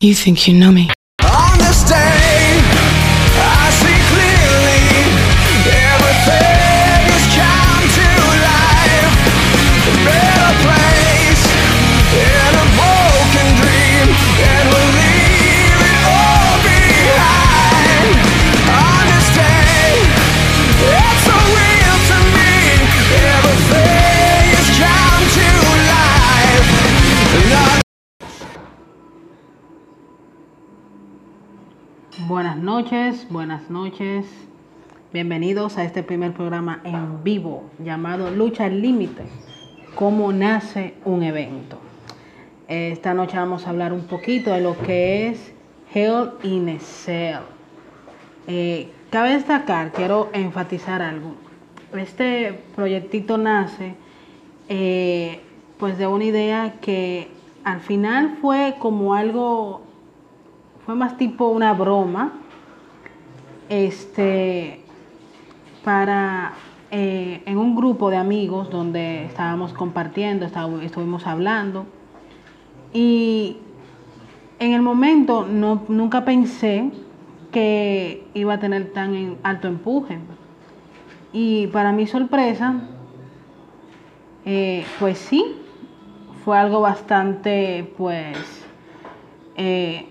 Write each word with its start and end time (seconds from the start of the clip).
You 0.00 0.14
think 0.14 0.46
you 0.46 0.54
know 0.54 0.70
me. 0.70 0.97
Noches. 33.70 34.26
Bienvenidos 35.12 35.78
a 35.78 35.84
este 35.84 36.02
primer 36.02 36.32
programa 36.32 36.80
en 36.84 37.22
vivo 37.22 37.64
llamado 37.78 38.30
Lucha 38.30 38.64
al 38.64 38.80
Límite, 38.80 39.24
cómo 39.94 40.32
nace 40.32 40.94
un 41.04 41.22
evento. 41.22 41.78
Esta 42.66 43.14
noche 43.14 43.36
vamos 43.36 43.66
a 43.66 43.70
hablar 43.70 43.92
un 43.92 44.06
poquito 44.06 44.52
de 44.52 44.60
lo 44.60 44.78
que 44.78 45.28
es 45.28 45.52
Hell 45.92 46.30
in 46.42 46.68
a 46.68 46.80
Cell. 46.80 47.40
Eh, 48.46 48.88
cabe 49.10 49.30
destacar, 49.30 49.92
quiero 49.92 50.30
enfatizar 50.32 51.02
algo. 51.02 51.34
Este 51.94 52.58
proyectito 52.74 53.38
nace 53.38 53.94
eh, 54.68 55.40
pues 55.78 55.98
de 55.98 56.06
una 56.06 56.24
idea 56.24 56.74
que 56.80 57.28
al 57.64 57.80
final 57.80 58.36
fue 58.40 58.76
como 58.78 59.14
algo 59.14 59.82
fue 60.86 60.94
más 60.94 61.18
tipo 61.18 61.48
una 61.48 61.74
broma 61.74 62.32
este 63.68 64.82
para 65.84 66.52
eh, 66.90 67.42
en 67.46 67.58
un 67.58 67.76
grupo 67.76 68.10
de 68.10 68.16
amigos 68.16 68.70
donde 68.70 69.24
estábamos 69.26 69.72
compartiendo 69.72 70.46
estábamos- 70.46 70.82
estuvimos 70.82 71.26
hablando. 71.26 71.86
Y 72.92 73.58
en 74.58 74.72
el 74.72 74.82
momento 74.82 75.46
no, 75.46 75.82
nunca 75.88 76.24
pensé 76.24 76.90
que 77.52 78.26
iba 78.34 78.54
a 78.54 78.58
tener 78.58 78.92
tan 78.92 79.36
alto 79.42 79.68
empuje. 79.68 80.18
Y 81.32 81.66
para 81.68 81.92
mi 81.92 82.06
sorpresa 82.06 82.74
eh, 84.44 84.84
pues 84.98 85.18
sí 85.18 85.44
fue 86.44 86.56
algo 86.56 86.80
bastante 86.80 87.92
pues 87.98 88.64
eh, 89.56 90.06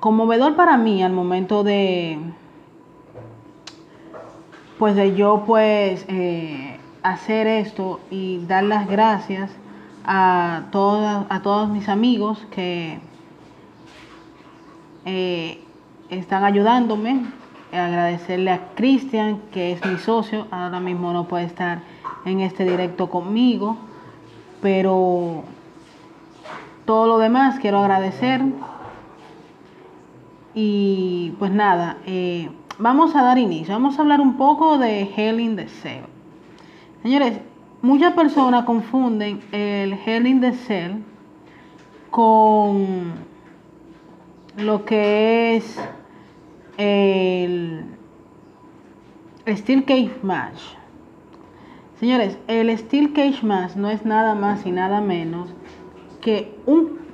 conmovedor 0.00 0.56
para 0.56 0.76
mí 0.76 1.02
al 1.02 1.12
momento 1.12 1.62
de 1.62 2.18
pues 4.78 4.94
de 4.94 5.14
yo 5.14 5.44
pues 5.46 6.04
eh, 6.08 6.78
hacer 7.02 7.46
esto 7.46 8.00
y 8.10 8.44
dar 8.46 8.64
las 8.64 8.88
gracias 8.88 9.50
a 10.04 10.64
todas 10.70 11.26
a 11.28 11.42
todos 11.42 11.68
mis 11.68 11.88
amigos 11.88 12.46
que 12.50 12.98
eh, 15.04 15.60
están 16.10 16.44
ayudándome. 16.44 17.26
Agradecerle 17.70 18.50
a 18.50 18.68
Cristian 18.74 19.42
que 19.52 19.72
es 19.72 19.84
mi 19.84 19.98
socio 19.98 20.46
ahora 20.50 20.80
mismo 20.80 21.12
no 21.12 21.28
puede 21.28 21.44
estar 21.44 21.80
en 22.24 22.40
este 22.40 22.64
directo 22.64 23.10
conmigo 23.10 23.76
pero 24.60 25.44
todo 26.84 27.06
lo 27.06 27.18
demás 27.18 27.58
quiero 27.60 27.78
agradecer. 27.78 28.42
Y 30.54 31.34
pues 31.38 31.52
nada, 31.52 31.98
eh, 32.06 32.50
vamos 32.78 33.14
a 33.14 33.22
dar 33.22 33.38
inicio. 33.38 33.74
Vamos 33.74 33.98
a 33.98 34.02
hablar 34.02 34.20
un 34.20 34.36
poco 34.36 34.78
de 34.78 35.02
Hell 35.16 35.40
in 35.40 35.56
the 35.56 35.68
Cell. 35.68 36.04
Señores, 37.02 37.40
muchas 37.82 38.14
personas 38.14 38.64
confunden 38.64 39.40
el 39.52 39.94
Hell 39.94 40.26
in 40.26 40.40
the 40.40 40.52
Cell 40.52 41.02
con 42.10 43.14
lo 44.56 44.84
que 44.84 45.56
es 45.56 45.80
el 46.76 47.84
Steel 49.46 49.84
Cage 49.84 50.18
Match. 50.22 50.60
Señores, 52.00 52.38
el 52.46 52.76
Steel 52.78 53.12
Cage 53.12 53.44
Match 53.44 53.74
no 53.74 53.88
es 53.90 54.04
nada 54.04 54.34
más 54.34 54.64
y 54.66 54.70
nada 54.70 55.00
menos 55.00 55.52
que 56.20 56.56
un 56.66 57.07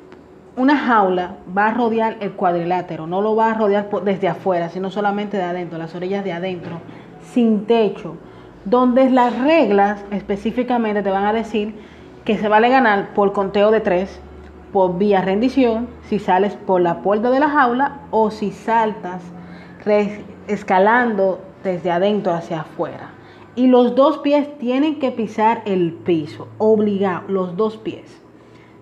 una 0.56 0.76
jaula 0.76 1.36
va 1.56 1.66
a 1.66 1.74
rodear 1.74 2.16
el 2.20 2.32
cuadrilátero, 2.32 3.06
no 3.06 3.20
lo 3.20 3.34
va 3.34 3.50
a 3.50 3.54
rodear 3.54 3.88
desde 4.04 4.28
afuera, 4.28 4.68
sino 4.68 4.90
solamente 4.90 5.36
de 5.36 5.42
adentro, 5.42 5.78
las 5.78 5.94
orillas 5.94 6.22
de 6.24 6.32
adentro, 6.32 6.80
sin 7.32 7.66
techo, 7.66 8.16
donde 8.64 9.10
las 9.10 9.36
reglas 9.38 10.04
específicamente 10.10 11.02
te 11.02 11.10
van 11.10 11.24
a 11.24 11.32
decir 11.32 11.74
que 12.24 12.38
se 12.38 12.48
vale 12.48 12.68
ganar 12.68 13.12
por 13.14 13.32
conteo 13.32 13.70
de 13.70 13.80
tres, 13.80 14.20
por 14.72 14.96
vía 14.96 15.20
rendición, 15.20 15.88
si 16.08 16.18
sales 16.18 16.54
por 16.54 16.80
la 16.80 17.02
puerta 17.02 17.30
de 17.30 17.40
la 17.40 17.48
jaula 17.48 18.00
o 18.10 18.30
si 18.30 18.50
saltas 18.50 19.22
escalando 20.46 21.40
desde 21.62 21.90
adentro 21.90 22.32
hacia 22.32 22.62
afuera. 22.62 23.10
Y 23.54 23.66
los 23.66 23.94
dos 23.94 24.18
pies 24.18 24.58
tienen 24.58 24.98
que 24.98 25.12
pisar 25.12 25.62
el 25.64 25.92
piso, 25.92 26.48
obligado, 26.58 27.22
los 27.28 27.56
dos 27.56 27.76
pies. 27.76 28.20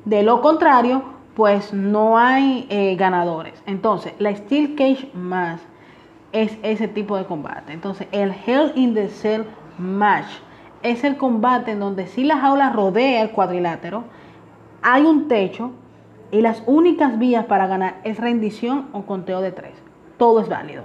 De 0.05 0.23
lo 0.23 0.41
contrario, 0.41 1.03
pues 1.35 1.73
no 1.73 2.19
hay 2.19 2.67
eh, 2.69 2.97
ganadores. 2.97 3.63
Entonces, 3.67 4.13
la 4.19 4.35
Steel 4.35 4.75
Cage 4.75 5.11
más 5.15 5.61
es 6.33 6.59
ese 6.63 6.89
tipo 6.89 7.17
de 7.17 7.25
combate. 7.25 7.73
Entonces, 7.73 8.09
el 8.13 8.33
Hell 8.47 8.73
in 8.75 8.95
the 8.95 9.09
Cell 9.09 9.45
Match 9.79 10.31
es 10.83 11.05
el 11.05 11.17
combate 11.17 11.73
en 11.73 11.81
donde 11.81 12.07
si 12.07 12.25
la 12.25 12.39
jaula 12.39 12.71
rodea 12.71 13.23
el 13.23 13.31
cuadrilátero, 13.31 14.05
hay 14.83 15.03
un 15.03 15.29
techo 15.29 15.71
y 16.31 16.41
las 16.41 16.63
únicas 16.67 17.19
vías 17.19 17.45
para 17.47 17.67
ganar 17.67 18.01
es 18.05 18.19
rendición 18.19 18.89
o 18.93 19.03
conteo 19.03 19.41
de 19.41 19.53
tres. 19.53 19.75
Todo 20.17 20.41
es 20.41 20.49
válido. 20.49 20.85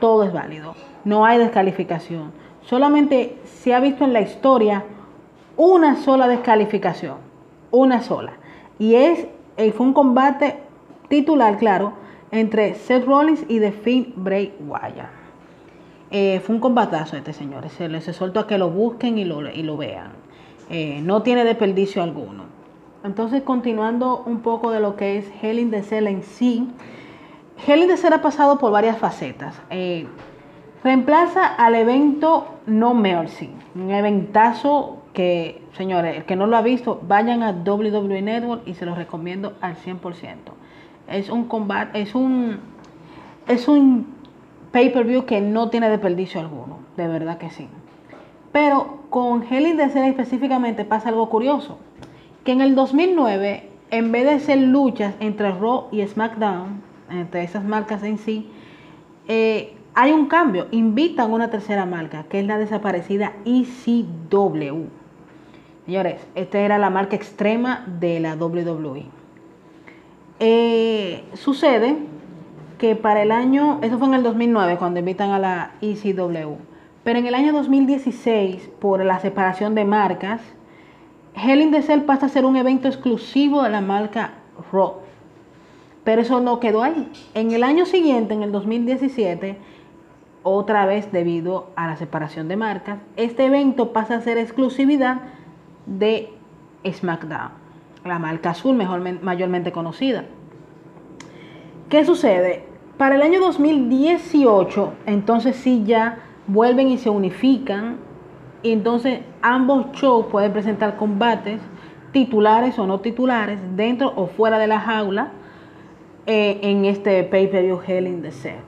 Todo 0.00 0.24
es 0.24 0.32
válido. 0.32 0.74
No 1.04 1.24
hay 1.24 1.38
descalificación. 1.38 2.32
Solamente 2.62 3.38
se 3.44 3.74
ha 3.74 3.80
visto 3.80 4.04
en 4.04 4.12
la 4.12 4.20
historia 4.20 4.84
una 5.56 5.96
sola 5.96 6.28
descalificación. 6.28 7.16
Una 7.70 8.00
sola. 8.00 8.32
Y 8.78 8.94
es, 8.94 9.26
fue 9.76 9.86
un 9.86 9.92
combate 9.92 10.60
titular, 11.08 11.58
claro, 11.58 11.94
entre 12.30 12.74
Seth 12.74 13.04
Rollins 13.04 13.44
y 13.48 13.60
The 13.60 13.72
Finn 13.72 14.12
Bray 14.16 14.54
Wyatt. 14.60 15.18
Eh, 16.10 16.40
fue 16.40 16.54
un 16.54 16.60
combatazo 16.60 17.16
este, 17.16 17.32
señores. 17.32 17.72
Se 17.72 17.88
les 17.88 18.08
exhorto 18.08 18.40
a 18.40 18.46
que 18.46 18.58
lo 18.58 18.70
busquen 18.70 19.18
y 19.18 19.24
lo, 19.24 19.50
y 19.50 19.62
lo 19.62 19.76
vean. 19.76 20.12
Eh, 20.70 21.00
no 21.02 21.22
tiene 21.22 21.44
desperdicio 21.44 22.02
alguno. 22.02 22.44
Entonces, 23.04 23.42
continuando 23.42 24.22
un 24.26 24.40
poco 24.40 24.70
de 24.70 24.80
lo 24.80 24.96
que 24.96 25.18
es 25.18 25.30
Hell 25.42 25.58
in 25.58 25.70
the 25.70 25.82
Cell 25.82 26.06
en 26.06 26.22
sí. 26.22 26.68
Hell 27.66 27.82
in 27.82 27.88
the 27.88 27.96
Cell 27.96 28.12
ha 28.12 28.22
pasado 28.22 28.58
por 28.58 28.72
varias 28.72 28.98
facetas. 28.98 29.54
Eh, 29.70 30.06
reemplaza 30.82 31.46
al 31.46 31.74
evento 31.74 32.46
No 32.66 32.94
Mercy. 32.94 33.50
Un 33.74 33.90
eventazo 33.90 34.97
señores, 35.76 36.16
el 36.16 36.24
que 36.24 36.36
no 36.36 36.46
lo 36.46 36.56
ha 36.56 36.62
visto, 36.62 37.00
vayan 37.06 37.42
a 37.42 37.50
WWE 37.50 38.22
Network 38.22 38.62
y 38.66 38.74
se 38.74 38.86
los 38.86 38.96
recomiendo 38.96 39.54
al 39.60 39.76
100%. 39.76 40.36
Es 41.08 41.30
un 41.30 41.44
combate, 41.44 42.00
es 42.00 42.14
un, 42.14 42.58
es 43.46 43.66
un 43.68 44.06
pay-per-view 44.72 45.24
que 45.24 45.40
no 45.40 45.70
tiene 45.70 45.88
desperdicio 45.88 46.40
alguno, 46.40 46.78
de 46.96 47.08
verdad 47.08 47.38
que 47.38 47.50
sí. 47.50 47.68
Pero 48.52 48.98
con 49.10 49.42
Hell 49.42 49.66
in 49.66 49.76
the 49.76 49.88
Cell 49.88 50.04
específicamente 50.04 50.84
pasa 50.84 51.08
algo 51.08 51.28
curioso, 51.28 51.78
que 52.44 52.52
en 52.52 52.60
el 52.60 52.74
2009, 52.74 53.68
en 53.90 54.12
vez 54.12 54.24
de 54.24 54.38
ser 54.40 54.58
luchas 54.58 55.14
entre 55.20 55.50
Raw 55.50 55.88
y 55.90 56.06
SmackDown, 56.06 56.82
entre 57.10 57.42
esas 57.42 57.64
marcas 57.64 58.02
en 58.02 58.18
sí, 58.18 58.50
eh, 59.26 59.74
hay 59.94 60.12
un 60.12 60.26
cambio, 60.26 60.68
invitan 60.70 61.32
una 61.32 61.50
tercera 61.50 61.84
marca, 61.86 62.24
que 62.28 62.38
es 62.38 62.46
la 62.46 62.56
desaparecida 62.58 63.32
ECW. 63.44 64.86
Señores, 65.88 66.20
esta 66.34 66.58
era 66.58 66.76
la 66.76 66.90
marca 66.90 67.16
extrema 67.16 67.82
de 67.86 68.20
la 68.20 68.34
WWE. 68.34 69.06
Eh, 70.38 71.24
sucede 71.32 71.96
que 72.76 72.94
para 72.94 73.22
el 73.22 73.32
año, 73.32 73.78
eso 73.80 73.96
fue 73.96 74.08
en 74.08 74.12
el 74.12 74.22
2009 74.22 74.76
cuando 74.76 75.00
invitan 75.00 75.30
a 75.30 75.38
la 75.38 75.70
ECW, 75.80 76.56
pero 77.04 77.18
en 77.18 77.26
el 77.26 77.34
año 77.34 77.54
2016, 77.54 78.68
por 78.78 79.02
la 79.02 79.18
separación 79.20 79.74
de 79.74 79.86
marcas, 79.86 80.42
Hell 81.34 81.62
in 81.62 81.70
the 81.70 81.80
Cell 81.80 82.02
pasa 82.02 82.26
a 82.26 82.28
ser 82.28 82.44
un 82.44 82.56
evento 82.56 82.86
exclusivo 82.86 83.62
de 83.62 83.70
la 83.70 83.80
marca 83.80 84.32
Raw. 84.70 84.96
Pero 86.04 86.20
eso 86.20 86.38
no 86.42 86.60
quedó 86.60 86.82
ahí. 86.82 87.10
En 87.32 87.52
el 87.52 87.64
año 87.64 87.86
siguiente, 87.86 88.34
en 88.34 88.42
el 88.42 88.52
2017, 88.52 89.56
otra 90.42 90.84
vez 90.84 91.10
debido 91.12 91.70
a 91.76 91.86
la 91.86 91.96
separación 91.96 92.46
de 92.46 92.58
marcas, 92.58 92.98
este 93.16 93.46
evento 93.46 93.94
pasa 93.94 94.16
a 94.16 94.20
ser 94.20 94.36
exclusividad 94.36 95.37
de 95.88 96.30
SmackDown, 96.84 97.50
la 98.04 98.18
marca 98.18 98.50
azul 98.50 98.76
mejor, 98.76 99.00
mayormente 99.22 99.72
conocida. 99.72 100.24
¿Qué 101.88 102.04
sucede? 102.04 102.64
Para 102.98 103.14
el 103.14 103.22
año 103.22 103.40
2018, 103.40 104.92
entonces 105.06 105.56
sí 105.56 105.84
ya 105.84 106.18
vuelven 106.46 106.88
y 106.88 106.98
se 106.98 107.10
unifican. 107.10 107.96
Y 108.62 108.72
entonces 108.72 109.20
ambos 109.40 109.92
shows 109.92 110.26
pueden 110.26 110.52
presentar 110.52 110.96
combates 110.96 111.60
titulares 112.12 112.78
o 112.78 112.86
no 112.86 113.00
titulares 113.00 113.60
dentro 113.76 114.12
o 114.16 114.26
fuera 114.26 114.58
de 114.58 114.66
la 114.66 114.80
jaula 114.80 115.30
eh, 116.26 116.58
en 116.62 116.84
este 116.84 117.22
pay-per-view 117.22 117.80
Hell 117.86 118.06
in 118.06 118.22
the 118.22 118.32
Cell. 118.32 118.60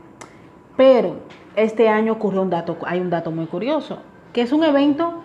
Pero 0.76 1.16
este 1.56 1.88
año 1.88 2.12
ocurrió 2.12 2.42
un 2.42 2.50
dato, 2.50 2.78
hay 2.86 3.00
un 3.00 3.10
dato 3.10 3.30
muy 3.32 3.46
curioso, 3.46 3.98
que 4.32 4.42
es 4.42 4.52
un 4.52 4.62
evento 4.64 5.22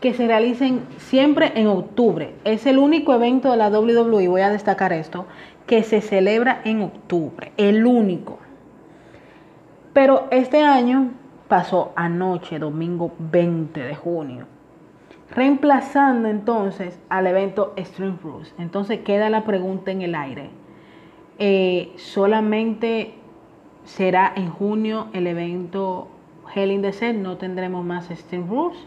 que 0.00 0.14
se 0.14 0.26
realiza 0.26 0.66
siempre 0.96 1.52
en 1.54 1.66
octubre. 1.66 2.34
Es 2.44 2.66
el 2.66 2.78
único 2.78 3.14
evento 3.14 3.50
de 3.50 3.58
la 3.58 3.68
WWE, 3.68 4.28
voy 4.28 4.40
a 4.40 4.50
destacar 4.50 4.92
esto, 4.92 5.26
que 5.66 5.82
se 5.82 6.00
celebra 6.00 6.62
en 6.64 6.82
octubre, 6.82 7.52
el 7.58 7.86
único. 7.86 8.38
Pero 9.92 10.26
este 10.30 10.62
año 10.62 11.10
pasó 11.48 11.92
anoche, 11.96 12.58
domingo 12.58 13.12
20 13.18 13.80
de 13.80 13.94
junio, 13.94 14.46
reemplazando 15.30 16.28
entonces 16.28 16.98
al 17.08 17.26
evento 17.26 17.74
Stream 17.78 18.18
Rules. 18.22 18.54
Entonces 18.58 19.00
queda 19.00 19.28
la 19.28 19.44
pregunta 19.44 19.90
en 19.90 20.02
el 20.02 20.14
aire. 20.14 20.50
Eh, 21.38 21.92
solamente 21.96 23.14
será 23.84 24.32
en 24.34 24.50
junio 24.50 25.08
el 25.12 25.26
evento 25.26 26.08
Hell 26.54 26.70
in 26.70 26.82
the 26.82 26.92
Set, 26.92 27.16
no 27.16 27.36
tendremos 27.36 27.84
más 27.84 28.08
Stream 28.08 28.48
Rules 28.48 28.78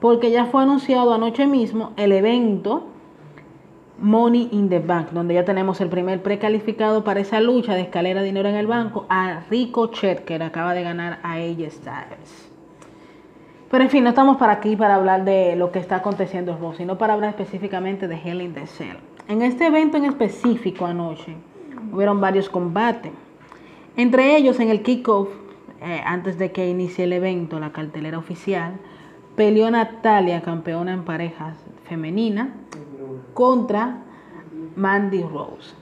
porque 0.00 0.30
ya 0.30 0.46
fue 0.46 0.62
anunciado 0.62 1.12
anoche 1.12 1.46
mismo 1.46 1.92
el 1.96 2.12
evento 2.12 2.86
Money 4.00 4.48
in 4.52 4.68
the 4.68 4.78
Bank, 4.78 5.10
donde 5.10 5.34
ya 5.34 5.44
tenemos 5.44 5.80
el 5.80 5.88
primer 5.88 6.22
precalificado 6.22 7.02
para 7.02 7.20
esa 7.20 7.40
lucha 7.40 7.74
de 7.74 7.82
escalera 7.82 8.20
de 8.20 8.26
dinero 8.26 8.48
en 8.48 8.54
el 8.54 8.68
banco, 8.68 9.06
a 9.08 9.40
Rico 9.50 9.88
Chet, 9.88 10.24
que 10.24 10.36
acaba 10.36 10.72
de 10.72 10.82
ganar 10.82 11.18
a 11.24 11.32
AJ 11.32 11.70
Styles. 11.70 12.48
Pero 13.70 13.84
en 13.84 13.90
fin, 13.90 14.04
no 14.04 14.10
estamos 14.10 14.36
para 14.36 14.52
aquí 14.52 14.76
para 14.76 14.94
hablar 14.94 15.24
de 15.24 15.56
lo 15.56 15.72
que 15.72 15.78
está 15.78 15.96
aconteciendo 15.96 16.56
en 16.56 16.76
sino 16.76 16.96
para 16.96 17.14
hablar 17.14 17.30
específicamente 17.30 18.08
de 18.08 18.16
Hell 18.16 18.40
in 18.40 18.54
the 18.54 18.66
Cell. 18.66 18.96
En 19.26 19.42
este 19.42 19.66
evento 19.66 19.96
en 19.96 20.04
específico 20.06 20.86
anoche, 20.86 21.36
hubieron 21.92 22.20
varios 22.20 22.48
combates. 22.48 23.12
Entre 23.96 24.36
ellos, 24.36 24.60
en 24.60 24.70
el 24.70 24.82
kickoff, 24.82 25.28
eh, 25.82 26.00
antes 26.06 26.38
de 26.38 26.52
que 26.52 26.68
inicie 26.68 27.04
el 27.04 27.12
evento, 27.12 27.58
la 27.58 27.72
cartelera 27.72 28.16
oficial, 28.16 28.78
peleó 29.38 29.70
Natalia, 29.70 30.42
campeona 30.42 30.92
en 30.92 31.04
parejas 31.04 31.56
femenina, 31.84 32.54
contra 33.34 33.98
Mandy 34.74 35.22
Rose. 35.22 35.74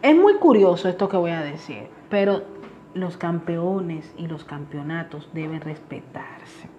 Es 0.00 0.16
muy 0.16 0.36
curioso 0.36 0.88
esto 0.88 1.06
que 1.06 1.18
voy 1.18 1.32
a 1.32 1.42
decir, 1.42 1.88
pero 2.08 2.42
los 2.94 3.18
campeones 3.18 4.10
y 4.16 4.28
los 4.28 4.44
campeonatos 4.44 5.28
deben 5.34 5.60
respetarse. 5.60 6.70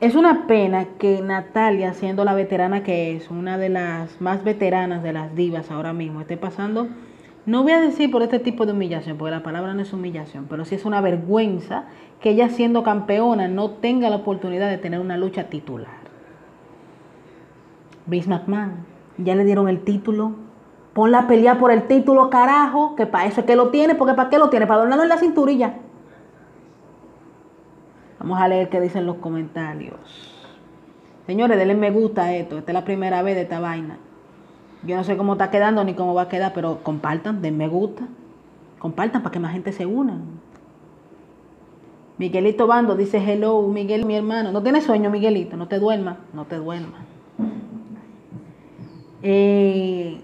Es 0.00 0.14
una 0.14 0.46
pena 0.46 0.86
que 0.98 1.20
Natalia, 1.20 1.92
siendo 1.92 2.24
la 2.24 2.32
veterana 2.32 2.82
que 2.82 3.16
es, 3.16 3.30
una 3.30 3.58
de 3.58 3.68
las 3.68 4.18
más 4.18 4.44
veteranas 4.44 5.02
de 5.02 5.12
las 5.12 5.36
divas 5.36 5.70
ahora 5.70 5.92
mismo, 5.92 6.22
esté 6.22 6.38
pasando 6.38 6.88
no 7.48 7.62
voy 7.62 7.72
a 7.72 7.80
decir 7.80 8.10
por 8.10 8.22
este 8.22 8.40
tipo 8.40 8.66
de 8.66 8.72
humillación, 8.72 9.16
porque 9.16 9.30
la 9.30 9.42
palabra 9.42 9.72
no 9.72 9.80
es 9.80 9.90
humillación, 9.94 10.48
pero 10.50 10.66
sí 10.66 10.74
es 10.74 10.84
una 10.84 11.00
vergüenza 11.00 11.86
que 12.20 12.30
ella 12.30 12.48
siendo 12.48 12.82
campeona 12.82 13.48
no 13.48 13.70
tenga 13.70 14.10
la 14.10 14.16
oportunidad 14.16 14.68
de 14.68 14.78
tener 14.78 15.00
una 15.00 15.16
lucha 15.16 15.44
titular. 15.44 15.98
Vince 18.06 18.28
McMahon, 18.28 18.86
ya 19.18 19.34
le 19.34 19.44
dieron 19.44 19.68
el 19.68 19.84
título. 19.84 20.32
Pon 20.94 21.12
la 21.12 21.28
pelea 21.28 21.58
por 21.58 21.70
el 21.70 21.86
título, 21.86 22.30
carajo, 22.30 22.96
que 22.96 23.06
para 23.06 23.26
eso 23.26 23.40
es 23.40 23.46
que 23.46 23.54
lo 23.54 23.68
tiene, 23.68 23.94
porque 23.94 24.14
para 24.14 24.30
qué 24.30 24.38
lo 24.38 24.50
tiene, 24.50 24.66
para 24.66 24.78
adornarlo 24.78 25.04
en 25.04 25.10
la 25.10 25.18
cinturilla. 25.18 25.74
Vamos 28.18 28.40
a 28.40 28.48
leer 28.48 28.68
qué 28.68 28.80
dicen 28.80 29.06
los 29.06 29.16
comentarios. 29.16 30.38
Señores, 31.26 31.56
denle 31.56 31.74
me 31.74 31.90
gusta 31.90 32.24
a 32.24 32.34
esto. 32.34 32.58
Esta 32.58 32.72
es 32.72 32.74
la 32.74 32.84
primera 32.84 33.22
vez 33.22 33.36
de 33.36 33.42
esta 33.42 33.60
vaina. 33.60 33.98
Yo 34.82 34.96
no 34.96 35.04
sé 35.04 35.16
cómo 35.16 35.32
está 35.34 35.50
quedando 35.50 35.84
ni 35.84 35.94
cómo 35.94 36.14
va 36.14 36.22
a 36.22 36.28
quedar, 36.28 36.52
pero 36.52 36.82
compartan, 36.82 37.42
den 37.42 37.56
me 37.56 37.68
gusta. 37.68 38.04
Compartan 38.78 39.22
para 39.22 39.32
que 39.32 39.38
más 39.38 39.52
gente 39.52 39.72
se 39.72 39.86
una. 39.86 40.18
Miguelito 42.18 42.66
Bando 42.66 42.96
dice, 42.96 43.18
hello, 43.18 43.62
Miguel, 43.62 44.04
mi 44.04 44.16
hermano. 44.16 44.50
No 44.50 44.62
tienes 44.62 44.84
sueño, 44.84 45.08
Miguelito, 45.08 45.56
no 45.56 45.68
te 45.68 45.78
duermas, 45.78 46.18
no 46.32 46.44
te 46.46 46.56
duermas. 46.56 47.00
Eh, 49.22 50.20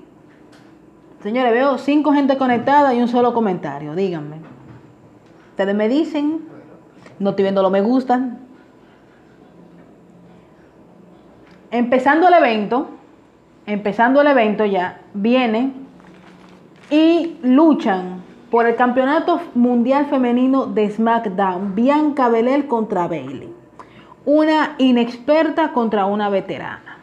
señores, 1.23 1.53
veo 1.53 1.79
cinco 1.79 2.13
gente 2.13 2.37
conectada 2.37 2.95
y 2.95 3.01
un 3.01 3.07
solo 3.07 3.33
comentario, 3.33 3.95
díganme. 3.95 4.39
Ustedes 5.51 5.75
me 5.75 5.89
dicen, 5.89 6.41
no 7.21 7.31
estoy 7.31 7.45
viendo 7.45 7.63
lo 7.63 7.71
me 7.71 7.81
gustan. 7.81 8.41
Empezando 11.71 12.27
el 12.27 12.35
evento, 12.35 12.89
empezando 13.67 14.21
el 14.21 14.27
evento 14.27 14.65
ya, 14.65 15.01
vienen 15.13 15.87
y 16.91 17.39
luchan 17.43 18.24
por 18.55 18.67
el 18.67 18.77
campeonato 18.77 19.41
mundial 19.57 20.07
femenino 20.07 20.67
de 20.67 20.89
SmackDown, 20.89 21.75
Bianca 21.75 22.29
Belair 22.29 22.69
contra 22.69 23.09
Bailey. 23.09 23.53
Una 24.25 24.77
inexperta 24.79 25.73
contra 25.73 26.07
una 26.07 26.29
veterana. 26.29 26.99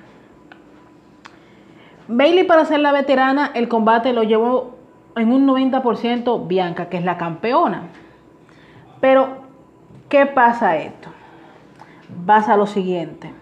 Bailey 2.08 2.46
para 2.46 2.64
ser 2.64 2.80
la 2.80 2.94
veterana, 2.94 3.52
el 3.54 3.68
combate 3.68 4.14
lo 4.14 4.24
llevó 4.24 4.78
en 5.18 5.30
un 5.30 5.46
90% 5.46 6.48
Bianca, 6.48 6.88
que 6.88 6.96
es 6.96 7.04
la 7.04 7.18
campeona. 7.18 7.90
Pero, 9.02 9.40
¿qué 10.08 10.26
pasa 10.28 10.78
esto? 10.78 11.10
Pasa 12.26 12.56
lo 12.56 12.66
siguiente. 12.66 13.34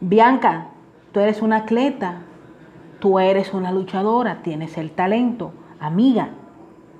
Bianca 0.00 0.68
Tú 1.12 1.20
eres 1.20 1.42
una 1.42 1.56
atleta, 1.56 2.22
tú 2.98 3.18
eres 3.18 3.52
una 3.52 3.72
luchadora, 3.72 4.40
tienes 4.42 4.78
el 4.78 4.90
talento. 4.90 5.52
Amiga, 5.80 6.30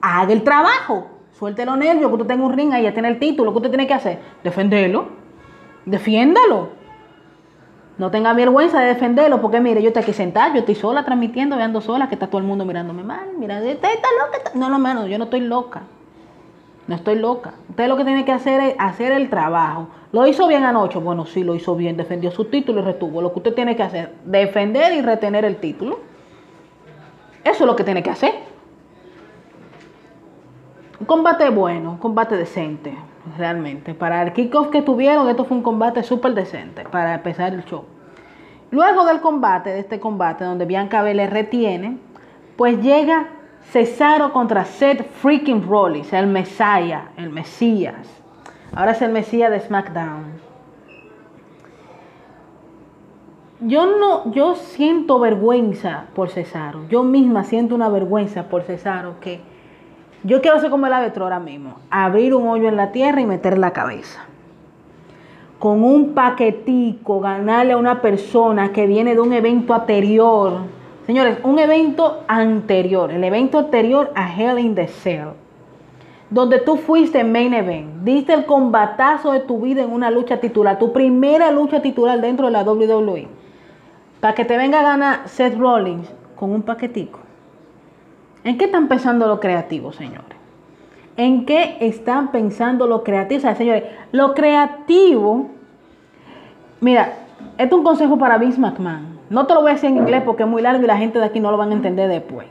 haga 0.00 0.32
el 0.32 0.42
trabajo. 0.42 1.08
Suelte 1.32 1.64
los 1.64 1.78
nervios, 1.78 2.08
que 2.08 2.14
usted 2.14 2.26
tenga 2.26 2.44
un 2.44 2.52
ring 2.52 2.72
ahí, 2.72 2.82
ya 2.82 2.92
tiene 2.92 3.08
el 3.08 3.18
título. 3.18 3.52
¿Qué 3.52 3.56
usted 3.58 3.70
tiene 3.70 3.86
que 3.86 3.94
hacer? 3.94 4.18
Defenderlo. 4.44 5.08
Defiéndalo. 5.86 6.80
No 7.96 8.10
tenga 8.10 8.32
vergüenza 8.32 8.80
de 8.80 8.86
defenderlo, 8.86 9.40
porque 9.40 9.60
mire, 9.60 9.82
yo 9.82 9.88
estoy 9.88 10.02
aquí 10.02 10.12
sentada, 10.12 10.54
yo 10.54 10.60
estoy 10.60 10.74
sola 10.74 11.04
transmitiendo, 11.04 11.56
veando 11.56 11.80
sola, 11.80 12.08
que 12.08 12.14
está 12.14 12.28
todo 12.28 12.38
el 12.38 12.46
mundo 12.46 12.64
mirándome 12.64 13.02
mal. 13.02 13.28
Mira, 13.38 13.62
está 13.62 13.88
loca. 13.88 14.50
No, 14.54 14.70
no, 14.70 14.78
menos, 14.78 15.08
yo 15.08 15.18
no 15.18 15.24
estoy 15.24 15.40
loca. 15.40 15.82
No 16.86 16.96
estoy 16.96 17.16
loca. 17.18 17.54
Usted 17.68 17.88
lo 17.88 17.96
que 17.96 18.04
tiene 18.04 18.24
que 18.24 18.32
hacer 18.32 18.60
es 18.60 18.74
hacer 18.78 19.12
el 19.12 19.28
trabajo. 19.30 19.88
¿Lo 20.12 20.26
hizo 20.26 20.48
bien 20.48 20.64
anoche? 20.64 20.98
Bueno, 20.98 21.24
sí, 21.26 21.44
lo 21.44 21.54
hizo 21.54 21.76
bien. 21.76 21.96
Defendió 21.96 22.30
su 22.30 22.46
título 22.46 22.80
y 22.80 22.84
retuvo. 22.84 23.22
Lo 23.22 23.32
que 23.32 23.38
usted 23.38 23.54
tiene 23.54 23.76
que 23.76 23.82
hacer, 23.82 24.14
defender 24.24 24.92
y 24.94 25.02
retener 25.02 25.44
el 25.44 25.56
título. 25.56 26.00
Eso 27.44 27.64
es 27.64 27.66
lo 27.66 27.76
que 27.76 27.84
tiene 27.84 28.02
que 28.02 28.10
hacer. 28.10 28.49
Un 31.00 31.06
combate 31.06 31.48
bueno, 31.48 31.92
un 31.92 31.96
combate 31.96 32.36
decente, 32.36 32.94
realmente. 33.38 33.94
Para 33.94 34.22
el 34.22 34.34
kickoff 34.34 34.68
que 34.68 34.82
tuvieron, 34.82 35.30
esto 35.30 35.46
fue 35.46 35.56
un 35.56 35.62
combate 35.62 36.02
súper 36.02 36.34
decente 36.34 36.84
para 36.84 37.14
empezar 37.14 37.54
el 37.54 37.64
show. 37.64 37.84
Luego 38.70 39.06
del 39.06 39.22
combate, 39.22 39.70
de 39.70 39.80
este 39.80 39.98
combate, 39.98 40.44
donde 40.44 40.66
Bianca 40.66 41.02
Belair 41.02 41.30
retiene, 41.30 41.98
pues 42.56 42.82
llega 42.82 43.28
Cesaro 43.62 44.34
contra 44.34 44.66
Seth 44.66 45.10
freaking 45.10 45.66
Rollins, 45.66 46.12
el 46.12 46.26
Mesías, 46.26 47.04
el 47.16 47.30
Mesías. 47.30 48.22
Ahora 48.74 48.92
es 48.92 49.00
el 49.00 49.10
Mesías 49.10 49.50
de 49.50 49.60
SmackDown. 49.60 50.50
Yo 53.60 53.86
no, 53.98 54.30
yo 54.32 54.54
siento 54.54 55.18
vergüenza 55.18 56.04
por 56.14 56.28
Cesaro. 56.28 56.86
Yo 56.88 57.02
misma 57.04 57.44
siento 57.44 57.74
una 57.74 57.88
vergüenza 57.88 58.44
por 58.48 58.62
Cesaro 58.62 59.18
que 59.20 59.40
yo 60.22 60.42
quiero 60.42 60.58
hacer 60.58 60.70
como 60.70 60.86
el 60.86 60.92
avetro 60.92 61.24
ahora 61.24 61.40
mismo, 61.40 61.76
abrir 61.90 62.34
un 62.34 62.46
hoyo 62.46 62.68
en 62.68 62.76
la 62.76 62.92
tierra 62.92 63.20
y 63.20 63.26
meter 63.26 63.56
la 63.56 63.72
cabeza. 63.72 64.24
Con 65.58 65.82
un 65.82 66.14
paquetico, 66.14 67.20
ganarle 67.20 67.72
a 67.72 67.76
una 67.78 68.02
persona 68.02 68.72
que 68.72 68.86
viene 68.86 69.14
de 69.14 69.20
un 69.20 69.32
evento 69.32 69.74
anterior. 69.74 70.58
Señores, 71.06 71.38
un 71.42 71.58
evento 71.58 72.22
anterior, 72.28 73.10
el 73.10 73.24
evento 73.24 73.58
anterior 73.58 74.12
a 74.14 74.34
Hell 74.34 74.58
in 74.58 74.74
the 74.74 74.88
Cell, 74.88 75.30
donde 76.28 76.60
tú 76.60 76.76
fuiste 76.76 77.24
main 77.24 77.54
event, 77.54 78.02
diste 78.04 78.34
el 78.34 78.44
combatazo 78.44 79.32
de 79.32 79.40
tu 79.40 79.60
vida 79.60 79.82
en 79.82 79.90
una 79.90 80.10
lucha 80.10 80.38
titular, 80.38 80.78
tu 80.78 80.92
primera 80.92 81.50
lucha 81.50 81.82
titular 81.82 82.20
dentro 82.20 82.46
de 82.46 82.52
la 82.52 82.62
WWE, 82.62 83.26
para 84.20 84.34
que 84.34 84.44
te 84.44 84.56
venga 84.56 84.80
a 84.80 84.82
ganar 84.82 85.28
Seth 85.28 85.58
Rollins 85.58 86.12
con 86.36 86.52
un 86.52 86.62
paquetico. 86.62 87.20
¿En 88.44 88.56
qué 88.56 88.66
están 88.66 88.88
pensando 88.88 89.26
los 89.26 89.40
creativos, 89.40 89.96
señores? 89.96 90.38
¿En 91.16 91.44
qué 91.44 91.76
están 91.80 92.30
pensando 92.30 92.86
los 92.86 93.02
creativos? 93.02 93.44
O 93.44 93.46
sea, 93.46 93.54
señores, 93.54 93.84
lo 94.12 94.34
creativo, 94.34 95.48
mira, 96.80 97.14
esto 97.58 97.76
es 97.76 97.78
un 97.78 97.84
consejo 97.84 98.18
para 98.18 98.38
Vince 98.38 98.60
McMahon. 98.60 99.18
No 99.28 99.46
te 99.46 99.54
lo 99.54 99.60
voy 99.60 99.70
a 99.70 99.74
decir 99.74 99.90
en 99.90 99.98
inglés 99.98 100.22
porque 100.24 100.44
es 100.44 100.48
muy 100.48 100.62
largo 100.62 100.82
y 100.82 100.86
la 100.86 100.96
gente 100.96 101.18
de 101.18 101.24
aquí 101.26 101.40
no 101.40 101.50
lo 101.50 101.56
van 101.56 101.70
a 101.70 101.74
entender 101.74 102.08
después. 102.08 102.46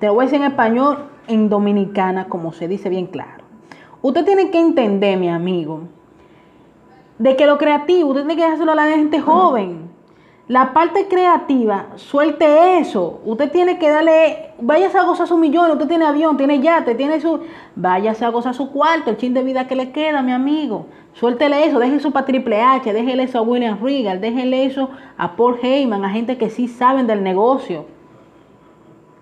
Te 0.00 0.06
lo 0.06 0.14
voy 0.14 0.24
a 0.24 0.26
decir 0.26 0.40
en 0.40 0.50
español, 0.50 1.04
en 1.28 1.48
dominicana, 1.48 2.26
como 2.26 2.52
se 2.52 2.66
dice 2.66 2.88
bien 2.88 3.06
claro. 3.06 3.44
Usted 4.02 4.24
tiene 4.24 4.50
que 4.50 4.58
entender, 4.58 5.18
mi 5.18 5.28
amigo, 5.28 5.82
de 7.18 7.36
que 7.36 7.46
lo 7.46 7.58
creativo, 7.58 8.10
usted 8.10 8.22
tiene 8.22 8.36
que 8.36 8.42
dejárselo 8.42 8.72
a 8.72 8.74
la 8.74 8.88
gente 8.88 9.20
joven. 9.20 9.89
La 10.50 10.72
parte 10.72 11.06
creativa, 11.06 11.90
suelte 11.94 12.80
eso. 12.80 13.20
Usted 13.24 13.52
tiene 13.52 13.78
que 13.78 13.88
darle, 13.88 14.50
váyase 14.60 14.98
a 14.98 15.04
gozar 15.04 15.28
su 15.28 15.38
millón, 15.38 15.70
usted 15.70 15.86
tiene 15.86 16.04
avión, 16.04 16.36
tiene 16.36 16.58
yate, 16.58 16.96
tiene 16.96 17.20
su, 17.20 17.38
váyase 17.76 18.24
a 18.24 18.30
gozar 18.30 18.52
su 18.52 18.72
cuarto, 18.72 19.10
el 19.10 19.16
chin 19.16 19.32
de 19.32 19.44
vida 19.44 19.68
que 19.68 19.76
le 19.76 19.92
queda, 19.92 20.22
mi 20.22 20.32
amigo. 20.32 20.86
Suéltele 21.12 21.66
eso, 21.66 21.78
déjele 21.78 21.98
eso 21.98 22.10
para 22.10 22.26
Triple 22.26 22.60
H, 22.60 22.92
déjele 22.92 23.22
eso 23.22 23.38
a 23.38 23.42
William 23.42 23.78
Regal, 23.80 24.20
déjele 24.20 24.64
eso 24.64 24.90
a 25.16 25.36
Paul 25.36 25.56
Heyman, 25.62 26.04
a 26.04 26.10
gente 26.10 26.36
que 26.36 26.50
sí 26.50 26.66
saben 26.66 27.06
del 27.06 27.22
negocio. 27.22 27.84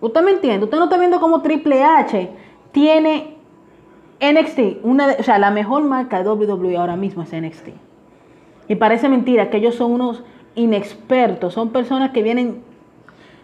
¿Usted 0.01 0.23
me 0.23 0.31
entiende? 0.31 0.65
Usted 0.65 0.79
no 0.79 0.85
está 0.85 0.97
viendo 0.97 1.21
como 1.21 1.43
Triple 1.43 1.85
H 1.85 2.31
tiene 2.73 3.37
NXT, 4.19 4.83
una 4.83 5.09
o 5.19 5.23
sea, 5.23 5.39
la 5.39 5.51
mejor 5.51 5.85
marca 5.85 6.23
de 6.23 6.31
WWE 6.31 6.79
ahora 6.79 6.97
mismo 6.97 7.23
es 7.23 7.35
NXT. 7.35 7.69
Y 8.69 8.77
parece 8.77 9.11
mentira 9.11 9.51
que 9.51 9.59
ellos 9.59 9.75
son 9.75 9.93
unos 9.93 10.25
inexpertos, 10.59 11.55
son 11.55 11.71
personas 11.71 12.11
que 12.11 12.23
vienen 12.23 12.63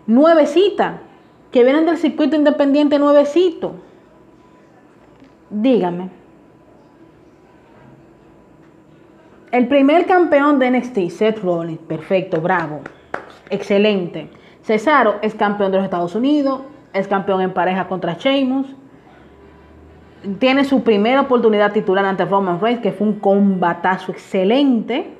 nuevecitas, 0.06 0.96
que 1.50 1.62
vienen 1.62 1.86
del 1.86 1.96
circuito 1.96 2.36
independiente 2.36 2.98
nuevecito. 2.98 3.74
Dígame. 5.50 6.10
El 9.52 9.68
primer 9.68 10.06
campeón 10.06 10.58
de 10.58 10.70
NXT, 10.72 11.10
Seth 11.10 11.38
Rollins, 11.38 11.78
perfecto, 11.78 12.40
bravo, 12.40 12.80
excelente. 13.50 14.28
Cesaro 14.62 15.16
es 15.22 15.34
campeón 15.34 15.70
de 15.70 15.78
los 15.78 15.84
Estados 15.84 16.16
Unidos, 16.16 16.62
es 16.92 17.06
campeón 17.06 17.40
en 17.40 17.52
pareja 17.52 17.86
contra 17.86 18.14
Sheamus. 18.14 18.66
Tiene 20.40 20.64
su 20.64 20.82
primera 20.82 21.20
oportunidad 21.20 21.72
titular 21.72 22.04
ante 22.04 22.24
Roman 22.24 22.60
Reigns, 22.60 22.82
que 22.82 22.90
fue 22.90 23.06
un 23.06 23.20
combatazo 23.20 24.10
excelente. 24.10 25.14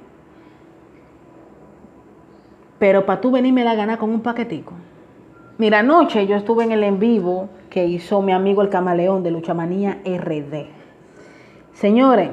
Pero 2.79 3.07
para 3.07 3.21
tú 3.21 3.31
venirme 3.31 3.65
la 3.65 3.75
gana 3.75 3.99
con 3.99 4.11
un 4.11 4.21
paquetico. 4.21 4.73
Mira, 5.57 5.81
anoche 5.81 6.27
yo 6.27 6.37
estuve 6.37 6.65
en 6.65 6.73
el 6.73 6.83
en 6.83 6.99
vivo 6.99 7.49
que 7.71 7.87
hizo 7.87 8.23
mi 8.23 8.33
amigo 8.33 8.63
el 8.63 8.69
camaleón 8.69 9.23
de 9.23 9.31
Luchamanía 9.31 9.99
RD. 10.05 10.67
Señores, 11.75 12.31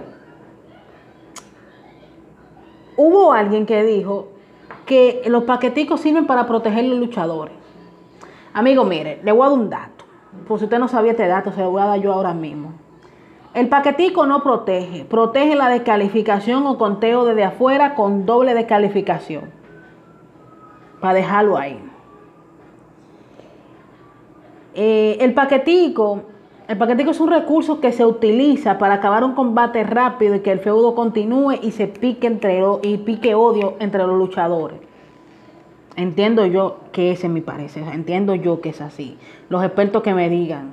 hubo 2.98 3.34
alguien 3.34 3.66
que 3.66 3.84
dijo 3.84 4.30
que 4.86 5.22
los 5.28 5.44
paqueticos 5.44 6.02
sirven 6.02 6.26
para 6.26 6.48
proteger 6.48 6.86
los 6.86 7.00
luchadores. 7.00 7.56
Amigo, 8.54 8.84
mire, 8.84 9.20
le 9.24 9.32
voy 9.32 9.46
a 9.46 9.50
dar 9.50 9.60
un 9.60 9.70
dato. 9.70 10.06
Por 10.48 10.60
si 10.60 10.66
usted 10.66 10.80
no 10.80 10.88
sabía 10.88 11.12
este 11.12 11.28
dato, 11.28 11.52
se 11.52 11.62
lo 11.62 11.72
voy 11.72 11.82
a 11.82 11.86
dar 11.86 12.00
yo 12.02 12.14
ahora 12.14 12.34
mismo. 12.34 12.74
El 13.54 13.70
paquetico 13.70 14.26
no 14.26 14.42
protege, 14.42 15.06
protege 15.06 15.56
la 15.56 15.70
descalificación 15.70 16.66
o 16.66 16.78
conteo 16.78 17.26
desde 17.26 17.44
afuera 17.44 17.96
con 17.96 18.26
doble 18.26 18.54
descalificación. 18.54 19.61
Para 21.02 21.16
dejarlo 21.16 21.58
ahí. 21.58 21.80
Eh, 24.74 25.18
el 25.20 25.34
paquetico, 25.34 26.24
el 26.68 26.78
paquetico 26.78 27.12
es 27.12 27.20
un 27.20 27.30
recurso 27.30 27.82
que 27.82 27.92
se 27.92 28.06
utiliza 28.06 28.78
para 28.78 28.96
acabar 28.96 29.24
un 29.24 29.34
combate 29.34 29.84
rápido 29.84 30.36
y 30.36 30.40
que 30.40 30.52
el 30.52 30.60
feudo 30.60 30.96
continúe 30.96 31.60
y 31.62 31.72
se 31.72 31.88
pique 31.88 32.28
entre 32.28 32.64
y 32.84 32.98
pique 33.00 33.36
odio 33.36 33.76
entre 33.80 34.06
los 34.08 34.18
luchadores. 34.18 34.80
Entiendo 35.98 36.46
yo 36.46 36.78
que 36.94 37.12
ese 37.12 37.28
es 37.28 37.34
mi 37.34 37.42
parecer, 37.42 37.84
entiendo 37.92 38.34
yo 38.36 38.62
que 38.62 38.70
es 38.70 38.80
así. 38.80 39.18
Los 39.50 39.64
expertos 39.64 40.02
que 40.04 40.14
me 40.14 40.30
digan. 40.30 40.70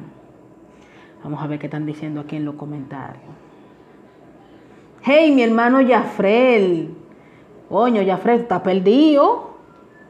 Vamos 1.25 1.43
a 1.43 1.49
ver 1.49 1.59
qué 1.59 1.67
están 1.67 1.87
diciendo 1.87 2.21
aquí 2.21 2.37
en 2.37 2.45
los 2.45 2.55
comentarios. 2.55 3.25
Hey, 5.03 5.33
mi 5.33 5.43
hermano 5.43 5.81
Jafrel. 5.87 6.91
Coño, 7.69 8.03
Jafrel, 8.07 8.43
está 8.43 8.63
perdido. 8.63 9.58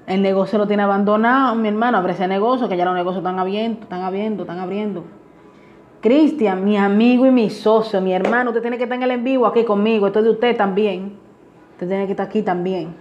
El 0.09 0.23
negocio 0.23 0.59
lo 0.59 0.67
tiene 0.67 0.83
abandonado, 0.85 1.55
mi 1.55 1.69
hermano. 1.69 1.99
Abre 1.99 2.15
ese 2.15 2.27
negocio, 2.27 2.67
que 2.67 2.79
ya 2.79 2.87
los 2.87 2.95
negocios 2.95 3.19
están 3.19 3.39
abriendo, 3.39 3.83
están 3.83 4.01
abriendo, 4.01 4.45
están 4.45 4.59
abriendo. 4.59 5.05
Cristian, 6.01 6.65
mi 6.65 6.79
amigo 6.79 7.27
y 7.27 7.31
mi 7.31 7.51
socio, 7.51 8.01
mi 8.01 8.15
hermano, 8.15 8.51
usted 8.51 8.63
tiene 8.63 8.79
que 8.79 8.85
estar 8.85 8.97
en 8.97 9.03
el 9.03 9.11
en 9.11 9.23
vivo 9.23 9.47
aquí 9.47 9.65
conmigo. 9.65 10.07
Esto 10.07 10.21
es 10.21 10.25
de 10.25 10.31
usted 10.31 10.57
también. 10.57 11.19
Usted 11.73 11.89
tiene 11.89 12.07
que 12.07 12.13
estar 12.13 12.27
aquí 12.27 12.41
también. 12.41 12.95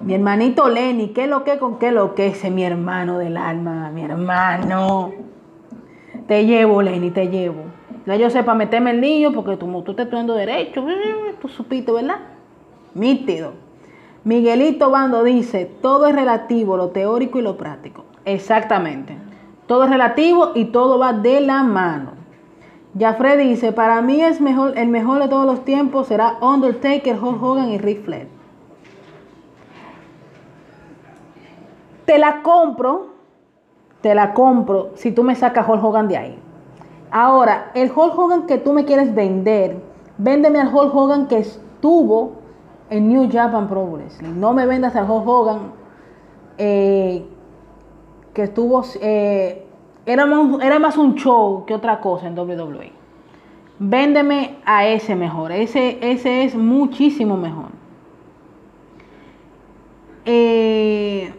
Mi 0.00 0.14
hermanito 0.14 0.66
Lenny, 0.66 1.08
¿qué 1.08 1.26
lo 1.26 1.44
que 1.44 1.58
con 1.58 1.78
qué 1.78 1.92
lo 1.92 2.14
que 2.14 2.28
ese 2.28 2.50
mi 2.50 2.64
hermano 2.64 3.18
del 3.18 3.36
alma, 3.36 3.90
mi 3.90 4.02
hermano? 4.02 5.12
Te 6.26 6.46
llevo, 6.46 6.80
Lenny, 6.80 7.10
te 7.10 7.28
llevo. 7.28 7.64
Ya 8.06 8.16
yo 8.16 8.30
sé 8.30 8.42
para 8.44 8.56
meterme 8.56 8.92
el 8.92 9.02
niño 9.02 9.34
porque 9.34 9.58
tú, 9.58 9.66
tú 9.82 9.92
te 9.92 10.04
estás 10.04 10.20
dando 10.20 10.32
derecho, 10.32 10.82
tú 11.38 11.48
supiste, 11.48 11.92
¿verdad? 11.92 12.16
Nítido. 12.94 13.67
Miguelito 14.28 14.90
Bando 14.90 15.24
dice, 15.24 15.64
todo 15.80 16.06
es 16.06 16.14
relativo, 16.14 16.76
lo 16.76 16.90
teórico 16.90 17.38
y 17.38 17.42
lo 17.42 17.56
práctico. 17.56 18.04
Exactamente. 18.26 19.16
Todo 19.66 19.84
es 19.84 19.90
relativo 19.90 20.50
y 20.54 20.66
todo 20.66 20.98
va 20.98 21.14
de 21.14 21.40
la 21.40 21.62
mano. 21.62 22.10
Jafre 22.98 23.38
dice, 23.38 23.72
para 23.72 24.02
mí 24.02 24.20
es 24.20 24.42
mejor, 24.42 24.76
el 24.76 24.88
mejor 24.88 25.22
de 25.22 25.28
todos 25.28 25.46
los 25.46 25.64
tiempos 25.64 26.08
será 26.08 26.36
Undertaker, 26.42 27.18
Hulk 27.18 27.42
Hogan 27.42 27.70
y 27.70 27.78
Ric 27.78 28.04
Flair. 28.04 28.28
Te 32.04 32.18
la 32.18 32.42
compro, 32.42 33.06
te 34.02 34.14
la 34.14 34.34
compro 34.34 34.90
si 34.94 35.10
tú 35.10 35.22
me 35.22 35.36
sacas 35.36 35.66
Hulk 35.66 35.82
Hogan 35.82 36.08
de 36.08 36.18
ahí. 36.18 36.38
Ahora, 37.10 37.70
el 37.72 37.90
Hulk 37.90 38.18
Hogan 38.18 38.46
que 38.46 38.58
tú 38.58 38.74
me 38.74 38.84
quieres 38.84 39.14
vender, 39.14 39.80
véndeme 40.18 40.60
al 40.60 40.68
Hulk 40.68 40.94
Hogan 40.94 41.28
que 41.28 41.38
estuvo 41.38 42.37
en 42.90 43.08
New 43.08 43.28
Japan 43.30 43.68
Pro 43.68 43.84
Wrestling. 43.86 44.38
No 44.38 44.52
me 44.52 44.66
vendas 44.66 44.94
al 44.96 45.10
Hulk 45.10 45.26
Hogan 45.26 45.72
eh, 46.56 47.24
que 48.34 48.42
estuvo, 48.44 48.84
eh, 49.00 49.66
era, 50.06 50.26
más, 50.26 50.96
un 50.96 51.14
show 51.14 51.64
que 51.66 51.74
otra 51.74 52.00
cosa 52.00 52.28
en 52.28 52.38
WWE. 52.38 52.92
Véndeme 53.78 54.58
a 54.64 54.86
ese 54.86 55.14
mejor, 55.14 55.52
ese, 55.52 55.98
ese 56.00 56.44
es 56.44 56.54
muchísimo 56.54 57.36
mejor. 57.36 57.70
Eh, 60.24 61.32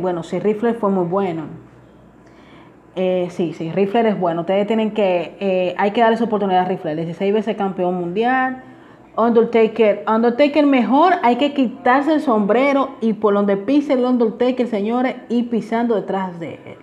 bueno, 0.00 0.22
sí, 0.22 0.38
Rifler 0.38 0.74
fue 0.74 0.90
muy 0.90 1.04
bueno. 1.04 1.65
Eh, 2.96 3.28
sí, 3.30 3.52
sí, 3.52 3.70
Rifler 3.70 4.06
es 4.06 4.18
bueno. 4.18 4.40
Ustedes 4.40 4.66
tienen 4.66 4.92
que, 4.92 5.36
eh, 5.38 5.74
hay 5.76 5.90
que 5.90 6.00
darles 6.00 6.22
oportunidad 6.22 6.62
a 6.62 6.64
Rifler. 6.64 6.96
16 6.96 7.32
veces 7.32 7.56
campeón 7.56 7.94
mundial. 7.94 8.62
Undertaker, 9.16 10.04
Undertaker 10.06 10.66
mejor, 10.66 11.14
hay 11.22 11.36
que 11.36 11.54
quitarse 11.54 12.14
el 12.14 12.20
sombrero 12.20 12.96
y 13.00 13.14
por 13.14 13.34
donde 13.34 13.56
pise 13.56 13.94
el 13.94 14.04
Undertaker, 14.04 14.66
señores, 14.66 15.16
y 15.28 15.44
pisando 15.44 15.94
detrás 15.94 16.38
de 16.38 16.54
él. 16.54 16.76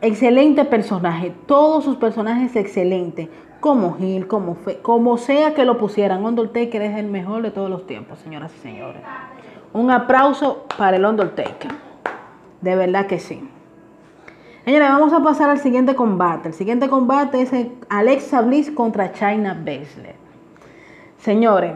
Excelente 0.00 0.64
personaje, 0.64 1.32
todos 1.46 1.84
sus 1.84 1.96
personajes 1.96 2.54
excelentes, 2.54 3.28
como 3.58 3.94
Gil, 3.94 4.28
como 4.28 4.54
Fe, 4.54 4.78
como 4.82 5.16
sea 5.16 5.54
que 5.54 5.64
lo 5.64 5.78
pusieran, 5.78 6.24
Undertaker 6.24 6.82
es 6.82 6.96
el 6.96 7.06
mejor 7.06 7.42
de 7.42 7.50
todos 7.50 7.70
los 7.70 7.86
tiempos, 7.86 8.18
señoras 8.20 8.52
y 8.56 8.60
señores. 8.60 9.02
Un 9.72 9.90
aplauso 9.90 10.66
para 10.78 10.96
el 10.96 11.04
Undertaker, 11.04 11.72
de 12.60 12.76
verdad 12.76 13.06
que 13.06 13.18
sí. 13.18 13.42
Señores, 14.64 14.88
vamos 14.88 15.12
a 15.12 15.22
pasar 15.22 15.50
al 15.50 15.58
siguiente 15.58 15.94
combate. 15.94 16.48
El 16.48 16.54
siguiente 16.54 16.88
combate 16.88 17.42
es 17.42 17.52
Alexa 17.90 18.40
Bliss 18.40 18.70
contra 18.70 19.12
China 19.12 19.52
Baszler. 19.52 20.14
Señores, 21.18 21.74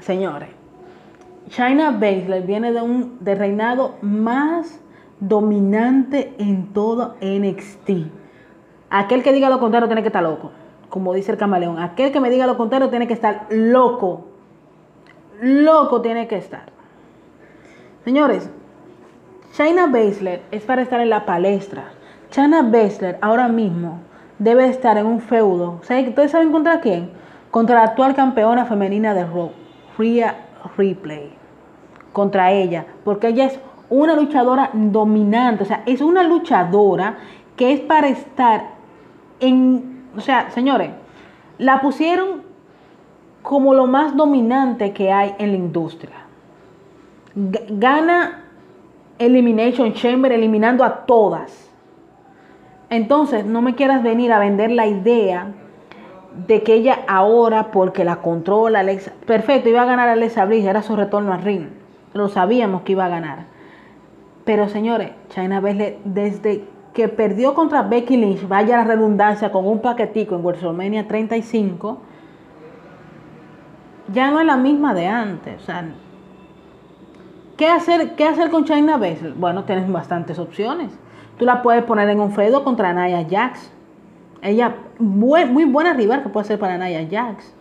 señores, 0.00 0.48
China 1.48 1.90
Baszler 1.90 2.42
viene 2.46 2.72
de 2.72 2.80
un 2.80 3.18
de 3.20 3.34
reinado 3.34 3.96
más 4.00 4.80
dominante 5.20 6.34
en 6.38 6.72
todo 6.72 7.16
NXT. 7.20 7.90
Aquel 8.88 9.22
que 9.22 9.34
diga 9.34 9.50
lo 9.50 9.60
contrario 9.60 9.88
tiene 9.88 10.00
que 10.00 10.08
estar 10.08 10.22
loco, 10.22 10.52
como 10.88 11.12
dice 11.12 11.32
el 11.32 11.38
camaleón. 11.38 11.78
Aquel 11.78 12.12
que 12.12 12.20
me 12.20 12.30
diga 12.30 12.46
lo 12.46 12.56
contrario 12.56 12.88
tiene 12.88 13.06
que 13.06 13.12
estar 13.12 13.46
loco. 13.50 14.24
Loco 15.42 16.00
tiene 16.00 16.26
que 16.28 16.36
estar. 16.36 16.72
Señores, 18.04 18.50
China 19.52 19.86
Baszler 19.86 20.42
es 20.50 20.62
para 20.64 20.82
estar 20.82 21.00
en 21.00 21.10
la 21.10 21.26
palestra. 21.26 21.84
China 22.30 22.62
Baszler 22.62 23.18
ahora 23.20 23.48
mismo 23.48 24.00
debe 24.38 24.68
estar 24.68 24.96
en 24.98 25.06
un 25.06 25.20
feudo. 25.20 25.80
¿Ustedes 25.80 26.30
saben 26.30 26.52
contra 26.52 26.80
quién? 26.80 27.10
Contra 27.50 27.76
la 27.76 27.84
actual 27.84 28.14
campeona 28.14 28.66
femenina 28.66 29.14
de 29.14 29.24
Raw, 29.24 29.50
Rhea 29.96 30.36
Ripley. 30.76 31.32
Contra 32.12 32.52
ella, 32.52 32.86
porque 33.04 33.28
ella 33.28 33.46
es 33.46 33.58
una 33.90 34.14
luchadora 34.14 34.70
dominante, 34.72 35.64
o 35.64 35.66
sea, 35.66 35.82
es 35.86 36.00
una 36.00 36.22
luchadora 36.22 37.16
que 37.56 37.72
es 37.72 37.80
para 37.80 38.08
estar 38.08 38.70
en, 39.40 40.04
o 40.16 40.20
sea, 40.20 40.50
señores, 40.50 40.90
la 41.58 41.80
pusieron 41.80 42.42
como 43.42 43.72
lo 43.72 43.86
más 43.86 44.16
dominante 44.16 44.92
que 44.92 45.12
hay 45.12 45.34
en 45.38 45.52
la 45.52 45.56
industria. 45.56 46.16
Gana 47.34 48.47
Elimination 49.18 49.92
Chamber 49.94 50.32
eliminando 50.32 50.84
a 50.84 51.06
todas. 51.06 51.70
Entonces, 52.90 53.44
no 53.44 53.60
me 53.60 53.74
quieras 53.74 54.02
venir 54.02 54.32
a 54.32 54.38
vender 54.38 54.70
la 54.70 54.86
idea 54.86 55.52
de 56.46 56.62
que 56.62 56.74
ella 56.74 57.00
ahora, 57.08 57.70
porque 57.70 58.04
la 58.04 58.16
controla 58.16 58.80
Alexa, 58.80 59.12
perfecto, 59.26 59.68
iba 59.68 59.82
a 59.82 59.86
ganar 59.86 60.08
Alexa 60.08 60.44
Bliss, 60.44 60.64
era 60.64 60.82
su 60.82 60.94
retorno 60.96 61.32
al 61.32 61.42
ring. 61.42 61.68
Lo 62.14 62.28
sabíamos 62.28 62.82
que 62.82 62.92
iba 62.92 63.06
a 63.06 63.08
ganar. 63.08 63.46
Pero 64.44 64.68
señores, 64.68 65.10
China 65.28 65.60
Baszler, 65.60 65.98
desde 66.04 66.64
que 66.94 67.08
perdió 67.08 67.54
contra 67.54 67.82
Becky 67.82 68.16
Lynch, 68.16 68.48
vaya 68.48 68.78
la 68.78 68.84
redundancia, 68.84 69.52
con 69.52 69.66
un 69.66 69.80
paquetico 69.80 70.36
en 70.36 70.42
WrestleMania 70.42 71.06
35, 71.06 71.98
ya 74.12 74.30
no 74.30 74.40
es 74.40 74.46
la 74.46 74.56
misma 74.56 74.94
de 74.94 75.06
antes. 75.06 75.62
O 75.62 75.64
sea, 75.66 75.84
¿qué 77.58 77.66
hacer, 77.68 78.14
qué 78.14 78.24
hacer 78.24 78.50
con 78.50 78.64
China 78.64 78.96
Baszler? 78.96 79.34
Bueno, 79.34 79.64
tienes 79.64 79.90
bastantes 79.90 80.38
opciones. 80.38 80.96
Tú 81.36 81.44
la 81.44 81.60
puedes 81.60 81.84
poner 81.84 82.08
en 82.08 82.20
un 82.20 82.32
feudo 82.32 82.64
contra 82.64 82.94
Nia 82.94 83.26
Jax. 83.28 83.70
Ella, 84.40 84.76
muy 84.98 85.64
buena 85.64 85.92
rival 85.92 86.22
que 86.22 86.30
puede 86.30 86.46
ser 86.46 86.58
para 86.58 86.78
Nia 86.78 87.06
Jax. 87.10 87.54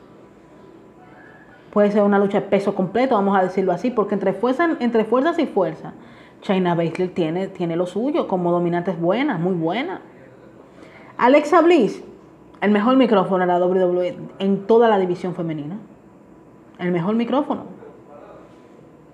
Puede 1.74 1.92
ser 1.92 2.04
una 2.04 2.18
lucha 2.18 2.40
de 2.40 2.48
peso 2.48 2.74
completo, 2.74 3.16
vamos 3.16 3.38
a 3.38 3.44
decirlo 3.44 3.74
así, 3.74 3.92
porque 3.92 4.14
entre, 4.14 4.34
fuerza, 4.34 4.70
entre 4.80 5.04
fuerzas 5.04 5.38
y 5.38 5.46
fuerza, 5.46 5.94
China 6.42 6.76
Baszler 6.76 7.14
tiene, 7.14 7.48
tiene 7.50 7.76
lo 7.76 7.86
suyo, 7.86 8.28
como 8.28 8.52
dominante 8.52 8.92
es 8.92 9.00
buena, 9.00 9.38
muy 9.38 9.54
buena. 9.54 10.02
Alexa 11.18 11.62
Bliss, 11.62 12.04
el 12.62 12.72
mejor 12.72 12.96
micrófono 12.96 13.46
de 13.46 13.48
la 13.48 13.64
WWE 13.64 14.18
en 14.40 14.66
toda 14.66 14.88
la 14.90 14.98
división 14.98 15.36
femenina. 15.36 15.78
El 16.80 16.92
mejor 16.92 17.16
micrófono. 17.16 17.77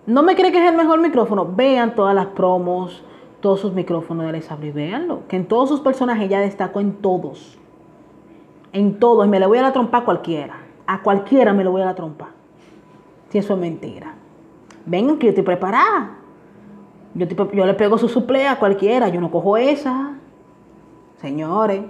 ¿No 0.05 0.21
me 0.21 0.35
cree 0.35 0.51
que 0.51 0.63
es 0.63 0.69
el 0.69 0.75
mejor 0.75 0.99
micrófono? 0.99 1.45
Vean 1.45 1.95
todas 1.95 2.13
las 2.13 2.27
promos, 2.27 3.03
todos 3.39 3.61
sus 3.61 3.73
micrófonos 3.73 4.23
de 4.23 4.29
Alexa 4.29 4.55
Bliss, 4.55 4.73
véanlo. 4.73 5.27
Que 5.27 5.37
en 5.37 5.45
todos 5.45 5.69
sus 5.69 5.79
personajes 5.79 6.29
ya 6.29 6.41
destacó 6.41 6.81
en 6.81 6.93
todos. 6.93 7.57
En 8.73 8.99
todos. 8.99 9.27
Me 9.27 9.39
le 9.39 9.47
voy 9.47 9.59
a 9.59 9.61
la 9.61 9.71
trompa 9.71 9.99
a 9.99 10.05
cualquiera. 10.05 10.57
A 10.87 11.01
cualquiera 11.01 11.53
me 11.53 11.63
lo 11.63 11.71
voy 11.71 11.81
a 11.81 11.85
la 11.85 11.95
trompa. 11.95 12.31
Si 13.29 13.37
eso 13.37 13.53
es 13.53 13.59
mentira. 13.59 14.15
Vengan 14.85 15.17
que 15.17 15.27
yo 15.27 15.29
estoy 15.29 15.45
preparada. 15.45 16.17
Yo, 17.13 17.25
yo 17.27 17.65
le 17.65 17.73
pego 17.73 17.97
su 17.97 18.09
suple 18.09 18.45
a 18.45 18.59
cualquiera. 18.59 19.07
Yo 19.07 19.21
no 19.21 19.31
cojo 19.31 19.55
esa. 19.55 20.15
Señores. 21.21 21.81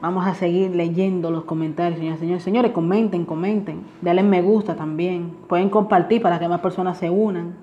Vamos 0.00 0.26
a 0.26 0.34
seguir 0.34 0.74
leyendo 0.74 1.30
los 1.30 1.44
comentarios, 1.44 1.98
señores. 1.98 2.20
Señores, 2.20 2.42
señores, 2.42 2.72
comenten, 2.72 3.24
comenten. 3.24 3.82
Denle 4.00 4.22
me 4.22 4.42
gusta 4.42 4.76
también. 4.76 5.32
Pueden 5.48 5.70
compartir 5.70 6.22
para 6.22 6.38
que 6.38 6.48
más 6.48 6.60
personas 6.60 6.98
se 6.98 7.10
unan. 7.10 7.54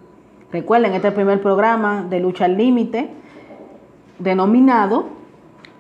Recuerden, 0.52 0.94
este 0.94 1.08
es 1.08 1.12
el 1.12 1.16
primer 1.16 1.42
programa 1.42 2.04
de 2.04 2.20
Lucha 2.20 2.46
al 2.46 2.58
Límite, 2.58 3.10
denominado 4.20 5.16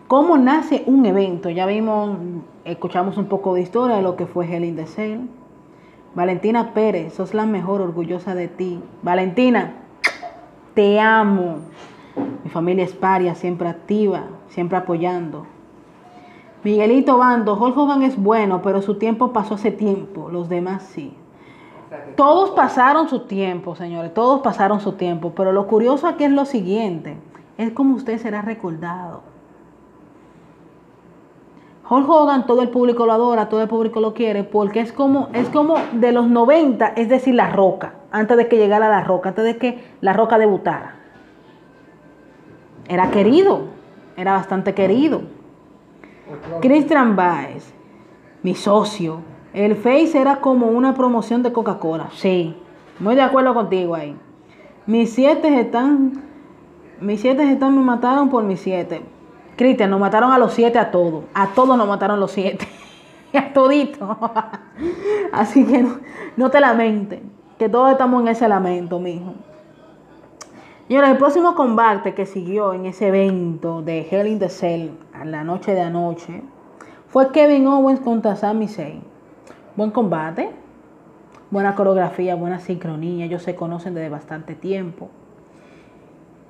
¿Cómo 0.07 0.37
nace 0.37 0.83
un 0.85 1.03
evento? 1.07 1.49
Ya 1.49 1.65
vimos, 1.65 2.19
escuchamos 2.63 3.17
un 3.17 3.25
poco 3.25 3.55
de 3.55 3.61
historia 3.61 3.95
de 3.95 4.03
lo 4.03 4.15
que 4.15 4.27
fue 4.27 4.45
Hell 4.45 4.63
in 4.63 4.85
Cell. 4.85 5.21
Valentina 6.13 6.75
Pérez, 6.75 7.13
sos 7.13 7.33
la 7.33 7.47
mejor, 7.47 7.81
orgullosa 7.81 8.35
de 8.35 8.47
ti. 8.47 8.79
Valentina, 9.01 9.73
te 10.75 10.99
amo. 10.99 11.57
Mi 12.43 12.51
familia 12.51 12.83
es 12.83 12.93
paria, 12.93 13.33
siempre 13.33 13.67
activa, 13.67 14.25
siempre 14.49 14.77
apoyando. 14.77 15.47
Miguelito 16.65 17.19
Bando, 17.19 17.53
Hulk 17.53 17.77
Hogan 17.77 18.01
es 18.01 18.17
bueno, 18.17 18.63
pero 18.63 18.81
su 18.81 18.95
tiempo 18.95 19.31
pasó 19.31 19.53
hace 19.53 19.69
tiempo, 19.69 20.31
los 20.31 20.49
demás 20.49 20.81
sí. 20.81 21.15
Todos 22.15 22.49
pasaron 22.49 23.07
su 23.07 23.27
tiempo, 23.27 23.75
señores, 23.75 24.11
todos 24.15 24.41
pasaron 24.41 24.79
su 24.79 24.93
tiempo, 24.93 25.33
pero 25.35 25.51
lo 25.51 25.67
curioso 25.67 26.07
aquí 26.07 26.23
es 26.23 26.31
lo 26.31 26.45
siguiente, 26.45 27.17
es 27.59 27.71
como 27.71 27.93
usted 27.93 28.17
será 28.17 28.41
recordado. 28.41 29.21
Hulk 31.87 32.09
Hogan, 32.09 32.47
todo 32.47 32.63
el 32.63 32.69
público 32.69 33.05
lo 33.05 33.13
adora, 33.13 33.47
todo 33.47 33.61
el 33.61 33.67
público 33.67 34.01
lo 34.01 34.15
quiere, 34.15 34.43
porque 34.43 34.79
es 34.79 34.91
como, 34.91 35.29
es 35.33 35.47
como 35.49 35.75
de 35.93 36.11
los 36.11 36.27
90, 36.27 36.93
es 36.95 37.09
decir, 37.09 37.35
La 37.35 37.51
Roca, 37.51 37.93
antes 38.09 38.37
de 38.37 38.47
que 38.47 38.57
llegara 38.57 38.89
La 38.89 39.03
Roca, 39.03 39.29
antes 39.29 39.45
de 39.45 39.57
que 39.57 39.83
La 40.01 40.13
Roca 40.13 40.39
debutara. 40.39 40.95
Era 42.87 43.11
querido, 43.11 43.65
era 44.17 44.31
bastante 44.31 44.73
querido. 44.73 45.34
Christian 46.61 47.15
Baez, 47.15 47.73
mi 48.43 48.55
socio, 48.55 49.19
el 49.53 49.75
Face 49.75 50.19
era 50.19 50.37
como 50.37 50.67
una 50.67 50.93
promoción 50.93 51.43
de 51.43 51.53
Coca-Cola, 51.53 52.09
sí, 52.13 52.55
muy 52.99 53.15
de 53.15 53.21
acuerdo 53.21 53.53
contigo 53.53 53.95
ahí. 53.95 54.15
Mis 54.85 55.13
siete 55.13 55.59
están, 55.59 56.23
mis 56.99 57.21
siete 57.21 57.51
están, 57.51 57.75
me 57.75 57.83
mataron 57.83 58.29
por 58.29 58.43
mis 58.43 58.59
siete. 58.59 59.03
Cristian, 59.55 59.89
nos 59.89 59.99
mataron 59.99 60.31
a 60.31 60.37
los 60.37 60.53
siete 60.53 60.77
a 60.77 60.91
todos. 60.91 61.23
A 61.33 61.47
todos 61.47 61.77
nos 61.77 61.87
mataron 61.87 62.19
los 62.19 62.31
siete. 62.31 62.67
a 63.33 63.53
todito. 63.53 64.17
Así 65.31 65.65
que 65.65 65.81
no, 65.81 65.99
no 66.37 66.49
te 66.51 66.59
lamentes. 66.59 67.21
Que 67.57 67.69
todos 67.69 67.91
estamos 67.91 68.21
en 68.21 68.27
ese 68.29 68.47
lamento, 68.47 68.99
mijo. 68.99 69.33
Señores, 70.87 71.09
el 71.11 71.17
próximo 71.17 71.55
combate 71.55 72.13
que 72.13 72.25
siguió 72.27 72.73
en 72.73 72.85
ese 72.85 73.07
evento 73.07 73.81
de 73.81 74.07
Hell 74.09 74.27
in 74.27 74.39
the 74.39 74.49
Cell, 74.49 74.89
a 75.13 75.25
la 75.25 75.43
noche 75.43 75.73
de 75.73 75.81
anoche, 75.81 76.43
fue 77.07 77.31
Kevin 77.31 77.65
Owens 77.67 77.99
contra 78.01 78.35
Sami 78.35 78.67
Zayn. 78.67 79.01
Buen 79.75 79.89
combate, 79.89 80.51
buena 81.49 81.73
coreografía, 81.75 82.35
buena 82.35 82.59
sincronía. 82.59 83.25
Ellos 83.25 83.41
se 83.41 83.55
conocen 83.55 83.95
desde 83.95 84.09
bastante 84.09 84.53
tiempo. 84.53 85.09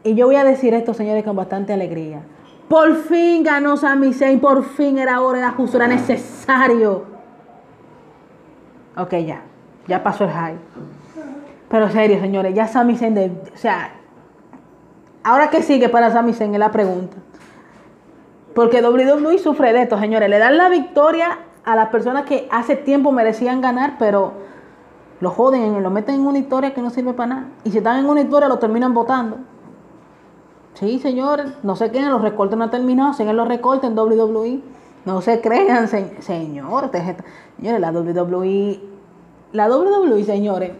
Y 0.04 0.15
yo 0.15 0.26
voy 0.26 0.36
a 0.36 0.43
decir 0.43 0.74
esto, 0.74 0.93
señores, 0.93 1.24
con 1.24 1.36
bastante 1.36 1.71
alegría. 1.71 2.21
Por 2.67 2.95
fin 2.95 3.41
ganó 3.43 3.78
Sami 3.78 4.12
Zayn, 4.13 4.39
por 4.41 4.63
fin 4.63 4.98
era 4.98 5.21
hora, 5.21 5.39
era 5.39 5.52
justo, 5.52 5.78
era 5.78 5.88
necesario. 5.88 7.06
Ok, 8.98 9.13
ya, 9.26 9.43
ya 9.88 10.04
pasó 10.04 10.26
el 10.26 10.32
hype. 10.32 10.60
Pero 11.69 11.89
serio, 11.89 12.19
señores, 12.19 12.54
ya 12.54 12.67
Sami 12.67 12.95
Zayn, 12.98 13.15
de- 13.15 13.32
o 13.54 13.58
sea, 13.58 13.91
ahora 15.25 15.49
qué 15.49 15.61
sigue 15.61 15.89
para 15.89 16.09
Sami 16.11 16.31
Zayn 16.33 16.53
es 16.53 16.59
la 16.59 16.71
pregunta. 16.71 17.17
Porque 18.53 18.81
WWE 18.81 19.38
sufre 19.39 19.73
de 19.73 19.81
esto, 19.81 19.99
señores. 19.99 20.29
Le 20.29 20.39
dan 20.39 20.57
la 20.57 20.69
victoria 20.69 21.39
a 21.65 21.75
las 21.75 21.89
personas 21.89 22.23
que 22.23 22.47
hace 22.51 22.77
tiempo 22.77 23.11
merecían 23.11 23.59
ganar, 23.59 23.95
pero 23.99 24.31
lo 25.19 25.29
joden, 25.31 25.83
lo 25.83 25.89
meten 25.89 26.15
en 26.15 26.27
una 26.27 26.38
historia 26.38 26.73
que 26.73 26.81
no 26.81 26.89
sirve 26.89 27.11
para 27.13 27.27
nada. 27.27 27.47
Y 27.65 27.71
si 27.71 27.79
están 27.79 27.99
en 27.99 28.05
una 28.09 28.21
historia, 28.21 28.47
lo 28.47 28.59
terminan 28.59 28.93
votando. 28.93 29.38
Sí, 30.75 30.99
señores, 30.99 31.47
no 31.63 31.75
se 31.75 31.91
queden, 31.91 32.09
los 32.11 32.21
recortes 32.21 32.57
no 32.57 32.65
han 32.65 32.71
terminado, 32.71 33.13
siguen 33.13 33.35
los 33.38 33.47
recortes 33.47 33.89
en 33.89 33.97
WWE. 33.97 34.61
No 35.05 35.21
se 35.21 35.39
crean, 35.41 35.88
se- 35.88 36.21
señor, 36.21 36.91
señores, 36.91 37.79
la 37.81 37.91
WWE, 37.91 38.79
la 39.53 39.67
WWE, 39.69 40.23
señores, 40.23 40.71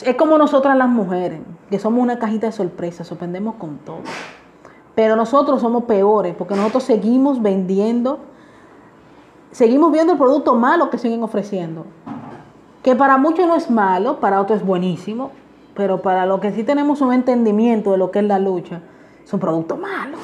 es 0.00 0.16
como 0.16 0.38
nosotras 0.38 0.76
las 0.76 0.88
mujeres, 0.88 1.40
que 1.70 1.78
somos 1.78 2.02
una 2.02 2.18
cajita 2.18 2.46
de 2.46 2.52
sorpresa, 2.52 3.04
sorprendemos 3.04 3.56
con 3.56 3.76
todo. 3.78 3.98
Pero 4.94 5.16
nosotros 5.16 5.60
somos 5.60 5.84
peores, 5.84 6.34
porque 6.34 6.54
nosotros 6.54 6.84
seguimos 6.84 7.42
vendiendo, 7.42 8.20
seguimos 9.50 9.92
viendo 9.92 10.14
el 10.14 10.18
producto 10.18 10.54
malo 10.54 10.88
que 10.88 10.96
siguen 10.96 11.22
ofreciendo. 11.22 11.84
Que 12.82 12.96
para 12.96 13.18
muchos 13.18 13.46
no 13.46 13.54
es 13.54 13.70
malo, 13.70 14.18
para 14.18 14.40
otros 14.40 14.60
es 14.60 14.66
buenísimo, 14.66 15.30
pero 15.74 16.00
para 16.00 16.24
los 16.26 16.40
que 16.40 16.52
sí 16.52 16.64
tenemos 16.64 17.00
un 17.02 17.12
entendimiento 17.12 17.92
de 17.92 17.98
lo 17.98 18.10
que 18.10 18.20
es 18.20 18.24
la 18.24 18.38
lucha, 18.38 18.80
es 19.22 19.32
un 19.32 19.40
producto 19.40 19.76
malo. 19.76 20.16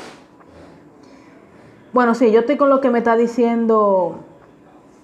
Bueno, 1.93 2.15
sí, 2.15 2.31
yo 2.31 2.41
estoy 2.41 2.57
con 2.57 2.69
lo 2.69 2.81
que 2.81 2.91
me 2.91 2.99
está 2.99 3.17
diciendo 3.17 4.17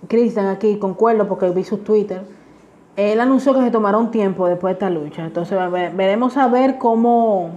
Cristian 0.09 0.47
aquí, 0.47 0.79
concuerdo 0.79 1.29
porque 1.29 1.49
vi 1.51 1.65
su 1.65 1.79
Twitter. 1.79 2.23
Él 2.97 3.21
anunció 3.21 3.55
que 3.55 3.61
se 3.61 3.71
tomará 3.71 3.99
un 3.99 4.11
tiempo 4.11 4.47
después 4.47 4.73
de 4.73 4.75
esta 4.75 4.91
lucha. 4.91 5.25
Entonces 5.25 5.59
ve- 5.73 5.91
veremos 5.95 6.37
a 6.37 6.47
ver 6.49 6.79
cómo 6.79 7.51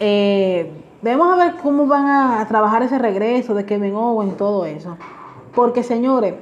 eh, 0.00 0.70
veremos 1.02 1.32
a 1.32 1.36
ver 1.36 1.54
cómo 1.62 1.86
van 1.86 2.06
a 2.08 2.46
trabajar 2.48 2.82
ese 2.82 2.98
regreso 2.98 3.54
de 3.54 3.64
Kevin 3.64 3.94
Owens 3.94 4.32
y 4.32 4.36
todo 4.36 4.64
eso. 4.66 4.96
Porque 5.54 5.82
señores, 5.82 6.34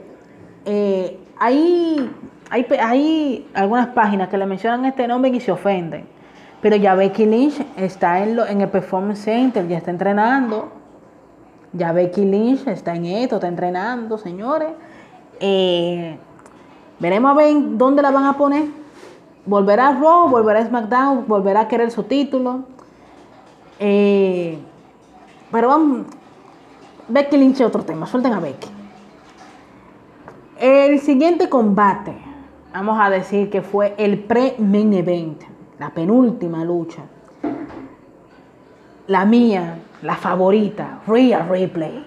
eh, 0.64 1.18
hay, 1.38 2.10
hay, 2.50 2.66
hay 2.80 3.48
algunas 3.54 3.88
páginas 3.88 4.28
que 4.28 4.38
le 4.38 4.46
mencionan 4.46 4.84
este 4.86 5.06
nombre 5.06 5.30
y 5.30 5.40
se 5.40 5.52
ofenden. 5.52 6.06
Pero 6.60 6.76
ya 6.76 6.94
Becky 6.94 7.26
Lynch 7.26 7.60
está 7.76 8.22
en, 8.22 8.36
lo- 8.36 8.46
en 8.46 8.60
el 8.60 8.68
Performance 8.68 9.20
Center, 9.24 9.66
ya 9.68 9.78
está 9.78 9.90
entrenando. 9.90 10.68
Ya 11.72 11.92
Becky 11.92 12.24
Lynch 12.24 12.66
está 12.68 12.94
en 12.94 13.06
esto, 13.06 13.36
está 13.36 13.48
entrenando, 13.48 14.16
señores. 14.18 14.68
Eh, 15.40 16.16
veremos 17.02 17.32
a 17.32 17.34
ver 17.34 17.52
dónde 17.76 18.00
la 18.00 18.12
van 18.12 18.24
a 18.24 18.38
poner. 18.38 18.66
Volverá 19.44 19.88
a 19.88 19.98
Raw, 19.98 20.28
volverá 20.28 20.60
a 20.60 20.66
SmackDown, 20.66 21.24
volverá 21.26 21.62
a 21.62 21.68
querer 21.68 21.90
su 21.90 22.04
título. 22.04 22.60
Eh, 23.80 24.56
pero 25.50 25.66
vamos. 25.68 26.06
Becky 27.08 27.36
Lynch 27.36 27.60
otro 27.60 27.82
tema. 27.82 28.06
Suelten 28.06 28.32
a 28.32 28.38
Becky. 28.38 28.68
El 30.60 31.00
siguiente 31.00 31.48
combate 31.48 32.14
vamos 32.72 32.98
a 33.00 33.10
decir 33.10 33.50
que 33.50 33.62
fue 33.62 33.94
el 33.98 34.20
pre-main 34.20 34.92
event, 34.92 35.42
la 35.80 35.90
penúltima 35.90 36.64
lucha. 36.64 37.02
La 39.08 39.24
mía, 39.24 39.78
la 40.02 40.14
favorita, 40.14 41.00
Rhea 41.08 41.48
Ripley, 41.50 42.06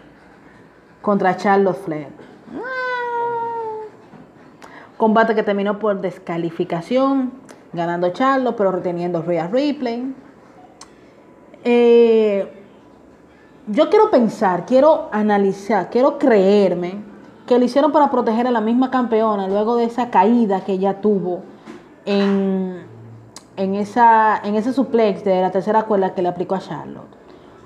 contra 1.01 1.35
Charlotte 1.35 1.83
Flair. 1.83 2.07
Combate 4.97 5.35
que 5.35 5.43
terminó 5.43 5.77
por 5.79 5.99
descalificación, 5.99 7.31
ganando 7.73 8.09
Charlotte, 8.11 8.55
pero 8.55 8.71
reteniendo 8.71 9.21
Rhea 9.21 9.47
Ripley. 9.47 10.15
Eh, 11.63 12.63
yo 13.67 13.89
quiero 13.89 14.09
pensar, 14.11 14.65
quiero 14.65 15.09
analizar, 15.11 15.89
quiero 15.89 16.17
creerme 16.17 17.03
que 17.45 17.59
lo 17.59 17.65
hicieron 17.65 17.91
para 17.91 18.09
proteger 18.09 18.47
a 18.47 18.51
la 18.51 18.61
misma 18.61 18.89
campeona 18.89 19.47
luego 19.47 19.75
de 19.75 19.85
esa 19.85 20.09
caída 20.09 20.61
que 20.61 20.73
ella 20.73 21.01
tuvo 21.01 21.41
en, 22.05 22.83
en, 23.57 23.75
esa, 23.75 24.39
en 24.43 24.55
ese 24.55 24.73
suplex 24.73 25.23
de 25.23 25.41
la 25.41 25.51
tercera 25.51 25.83
cuerda 25.83 26.13
que 26.13 26.21
le 26.21 26.29
aplicó 26.29 26.55
a 26.55 26.59
Charlotte. 26.59 27.15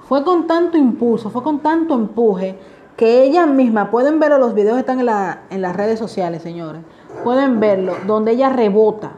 Fue 0.07 0.23
con 0.23 0.47
tanto 0.47 0.77
impulso, 0.77 1.29
fue 1.29 1.43
con 1.43 1.59
tanto 1.59 1.93
empuje 1.93 2.57
que 2.99 3.23
ella 3.23 3.45
misma, 3.45 3.91
pueden 3.91 4.19
verlo, 4.19 4.39
los 4.39 4.53
videos 4.53 4.77
están 4.77 4.99
en, 4.99 5.05
la, 5.05 5.43
en 5.51 5.61
las 5.61 5.73
redes 5.73 5.97
sociales, 5.97 6.41
señores, 6.41 6.81
pueden 7.23 7.61
verlo, 7.61 7.93
donde 8.05 8.31
ella 8.31 8.49
rebota. 8.49 9.13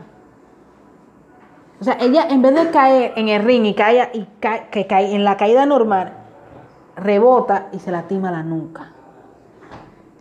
O 1.80 1.84
sea, 1.84 1.98
ella 2.00 2.28
en 2.30 2.44
vez 2.44 2.54
de 2.54 2.70
caer 2.70 3.14
en 3.16 3.30
el 3.30 3.44
ring 3.44 3.66
y 3.66 3.74
cae, 3.74 4.08
y 4.14 4.28
que 4.70 4.86
cae 4.86 5.16
en 5.16 5.24
la 5.24 5.36
caída 5.36 5.66
normal, 5.66 6.14
rebota 6.96 7.70
y 7.72 7.80
se 7.80 7.90
lastima 7.90 8.30
la 8.30 8.44
nuca. 8.44 8.92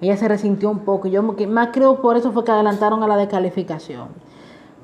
Ella 0.00 0.16
se 0.16 0.26
resintió 0.26 0.70
un 0.70 0.78
poco. 0.78 1.08
Yo 1.08 1.22
más 1.22 1.68
creo 1.70 2.00
por 2.00 2.16
eso 2.16 2.32
fue 2.32 2.44
que 2.44 2.52
adelantaron 2.52 3.02
a 3.02 3.06
la 3.06 3.18
descalificación. 3.18 4.08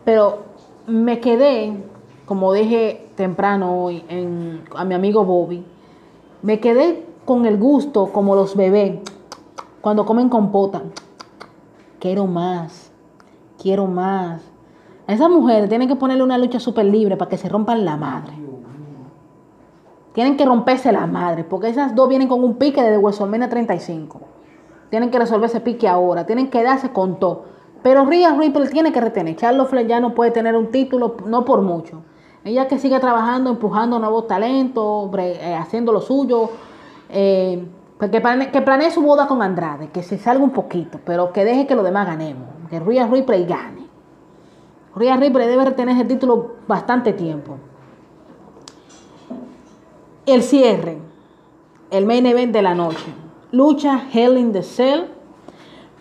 Pero 0.05 0.41
me 0.87 1.21
quedé, 1.21 1.83
como 2.27 2.53
dije 2.53 3.09
temprano 3.17 3.85
hoy 3.85 4.05
a 4.75 4.85
mi 4.85 4.95
amigo 4.95 5.25
Bobby, 5.25 5.65
me 6.43 6.61
quedé 6.61 7.16
con 7.27 7.45
el 7.45 7.59
gusto 7.59 8.07
como 8.13 8.35
los 8.35 8.57
bebés 8.57 9.01
cuando 9.83 10.07
comen 10.07 10.31
compota. 10.31 10.83
Quiero 11.99 12.27
más, 12.27 12.91
quiero 13.61 13.87
más. 13.87 14.41
A 15.07 15.13
esa 15.13 15.29
mujer 15.29 15.69
tienen 15.69 15.89
que 15.89 15.97
ponerle 15.97 16.23
una 16.23 16.39
lucha 16.39 16.59
súper 16.59 16.87
libre 16.87 17.17
para 17.17 17.29
que 17.29 17.37
se 17.37 17.49
rompan 17.49 17.85
la 17.85 17.97
madre. 17.97 18.33
Tienen 20.13 20.37
que 20.37 20.47
romperse 20.47 20.91
la 20.93 21.07
madre, 21.07 21.45
porque 21.45 21.69
esas 21.69 21.95
dos 21.95 22.09
vienen 22.09 22.29
con 22.29 22.43
un 22.43 22.55
pique 22.55 22.83
de 22.83 22.97
WrestleMania 22.97 23.51
35. 23.51 24.21
Tienen 24.89 25.11
que 25.11 25.19
resolver 25.19 25.51
ese 25.51 25.61
pique 25.61 25.87
ahora, 25.87 26.25
tienen 26.25 26.49
que 26.49 26.63
darse 26.63 26.91
con 26.91 27.19
todo. 27.19 27.45
Pero 27.83 28.07
Rhea 28.07 28.35
Ripley 28.35 28.69
tiene 28.71 28.93
que 28.93 29.01
retener. 29.01 29.37
Charlotte 29.37 29.69
Flair 29.69 29.87
ya 29.87 30.01
no 30.01 30.15
puede 30.15 30.31
tener 30.31 30.57
un 30.57 30.71
título, 30.71 31.17
no 31.27 31.45
por 31.45 31.61
mucho. 31.61 32.03
Ella 32.45 32.67
que 32.67 32.79
sigue 32.79 32.99
trabajando, 32.99 33.51
empujando 33.51 33.99
nuevos 33.99 34.27
talentos, 34.27 35.11
eh, 35.19 35.55
haciendo 35.55 35.93
lo 35.93 36.01
suyo. 36.01 36.51
Eh, 37.09 37.67
pues 37.99 38.11
que, 38.11 38.21
planee, 38.21 38.91
su 38.91 39.03
boda 39.03 39.27
con 39.27 39.43
Andrade, 39.43 39.89
que 39.89 40.03
se 40.03 40.19
salga 40.19 40.45
un 40.45 40.51
poquito, 40.51 41.01
pero 41.05 41.33
que 41.33 41.45
deje 41.45 41.67
que 41.67 41.75
los 41.75 41.85
demás 41.85 42.07
ganemos. 42.07 42.49
Que 42.69 42.81
Rhea 42.81 43.07
Ripley 43.07 43.47
gane. 43.47 43.87
Rhea 44.95 45.17
Ripley 45.17 45.47
debe 45.47 45.65
retener 45.65 45.97
ese 45.97 46.05
título 46.05 46.57
bastante 46.67 47.13
tiempo. 47.13 47.59
El 50.27 50.43
cierre, 50.43 50.99
el 51.91 52.05
main 52.05 52.27
event 52.27 52.53
de 52.53 52.63
la 52.63 52.75
noche 52.75 53.27
lucha 53.53 54.03
Hell 54.13 54.37
in 54.37 54.53
the 54.53 54.63
Cell. 54.63 55.07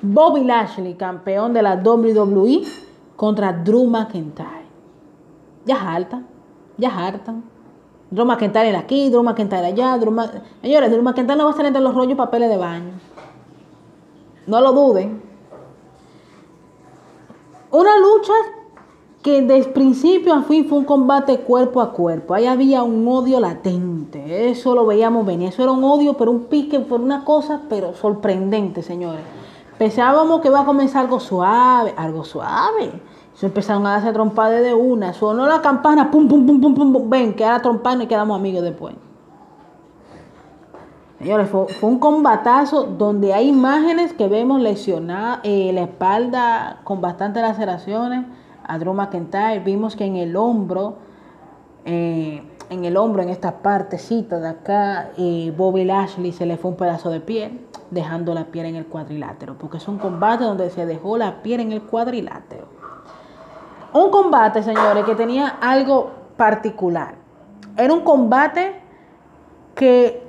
Bobby 0.01 0.43
Lashley, 0.43 0.95
campeón 0.95 1.53
de 1.53 1.61
la 1.63 1.75
WWE, 1.75 2.63
contra 3.15 3.51
Drew 3.51 3.85
McIntyre. 3.87 4.65
Ya 5.65 5.75
harta, 5.75 6.21
ya 6.77 6.89
hartan. 6.89 7.43
Drew 8.15 8.25
McIntyre 8.25 8.75
aquí, 8.77 9.09
Drew 9.09 9.23
McIntyre 9.23 9.65
allá. 9.67 9.97
Drew 9.97 10.15
Señores, 10.61 10.89
Drew 10.89 11.03
McIntyre 11.03 11.37
no 11.37 11.45
va 11.45 11.51
a 11.51 11.53
salir 11.53 11.67
entre 11.67 11.81
los 11.81 11.93
rollos 11.93 12.17
papeles 12.17 12.49
de 12.49 12.57
baño. 12.57 12.93
No 14.47 14.61
lo 14.61 14.71
duden. 14.71 15.21
Una 17.71 17.97
lucha 17.97 18.33
que 19.21 19.41
desde 19.41 19.71
principio 19.71 20.33
a 20.33 20.43
fin 20.43 20.65
fue 20.65 20.77
un 20.77 20.85
combate 20.85 21.39
cuerpo 21.39 21.81
a 21.81 21.91
cuerpo. 21.91 22.33
Ahí 22.33 22.45
había 22.45 22.83
un 22.83 23.05
odio 23.05 23.39
latente. 23.41 24.49
Eso 24.49 24.75
lo 24.75 24.85
veíamos 24.85 25.25
venir. 25.25 25.49
Eso 25.49 25.63
era 25.63 25.73
un 25.73 25.83
odio, 25.83 26.13
pero 26.13 26.31
un 26.31 26.45
pique 26.45 26.79
por 26.79 27.01
una 27.01 27.25
cosa, 27.25 27.63
pero 27.67 27.95
sorprendente, 27.95 28.81
señores. 28.81 29.23
Pensábamos 29.77 30.39
que 30.39 30.47
iba 30.47 30.61
a 30.61 30.65
comenzar 30.65 31.01
algo 31.01 31.19
suave, 31.19 31.93
algo 31.97 32.23
suave. 32.23 32.93
Se 33.35 33.47
empezaron 33.47 33.85
a 33.85 33.91
darse 33.91 34.13
trompadas 34.13 34.63
de 34.63 34.73
una. 34.73 35.13
Sonó 35.13 35.45
la 35.45 35.61
campana, 35.61 36.09
pum, 36.09 36.27
pum, 36.27 36.45
pum, 36.45 36.61
pum, 36.61 36.93
pum, 36.93 37.09
Ven, 37.09 37.33
que 37.33 37.45
trompada 37.61 38.01
y 38.01 38.07
quedamos 38.07 38.37
amigos 38.37 38.63
después. 38.63 38.95
Señores, 41.19 41.49
fue, 41.49 41.65
un 41.81 41.99
combatazo 41.99 42.83
donde 42.83 43.33
hay 43.33 43.49
imágenes 43.49 44.13
que 44.13 44.27
vemos 44.27 44.61
lesionada, 44.61 45.39
eh, 45.43 45.71
la 45.73 45.81
espalda 45.81 46.81
con 46.83 47.01
bastantes 47.01 47.41
laceraciones 47.41 48.25
a 48.63 48.77
Drew 48.77 48.93
McIntyre. 48.93 49.59
Vimos 49.59 49.95
que 49.95 50.05
en 50.05 50.17
el 50.17 50.35
hombro, 50.35 50.97
eh, 51.85 52.43
en 52.69 52.85
el 52.85 52.95
hombro, 52.95 53.21
en 53.21 53.29
esta 53.29 53.59
partecita 53.59 54.39
de 54.39 54.47
acá, 54.49 55.11
eh, 55.17 55.53
Bobby 55.57 55.83
Lashley 55.83 56.31
se 56.31 56.45
le 56.45 56.57
fue 56.57 56.71
un 56.71 56.77
pedazo 56.77 57.09
de 57.09 57.21
piel, 57.21 57.61
dejando 57.91 58.33
la 58.33 58.45
piel 58.45 58.67
en 58.67 58.75
el 58.75 58.85
cuadrilátero, 58.85 59.57
porque 59.57 59.77
es 59.77 59.87
un 59.87 59.97
combate 59.97 60.43
donde 60.43 60.69
se 60.69 60.85
dejó 60.85 61.17
la 61.17 61.41
piel 61.41 61.61
en 61.61 61.71
el 61.71 61.81
cuadrilátero. 61.81 62.74
Un 63.95 64.09
combate, 64.09 64.61
señores, 64.61 65.05
que 65.05 65.15
tenía 65.15 65.47
algo 65.47 66.11
particular. 66.35 67.15
Era 67.77 67.93
un 67.93 68.01
combate 68.01 68.81
que 69.73 70.21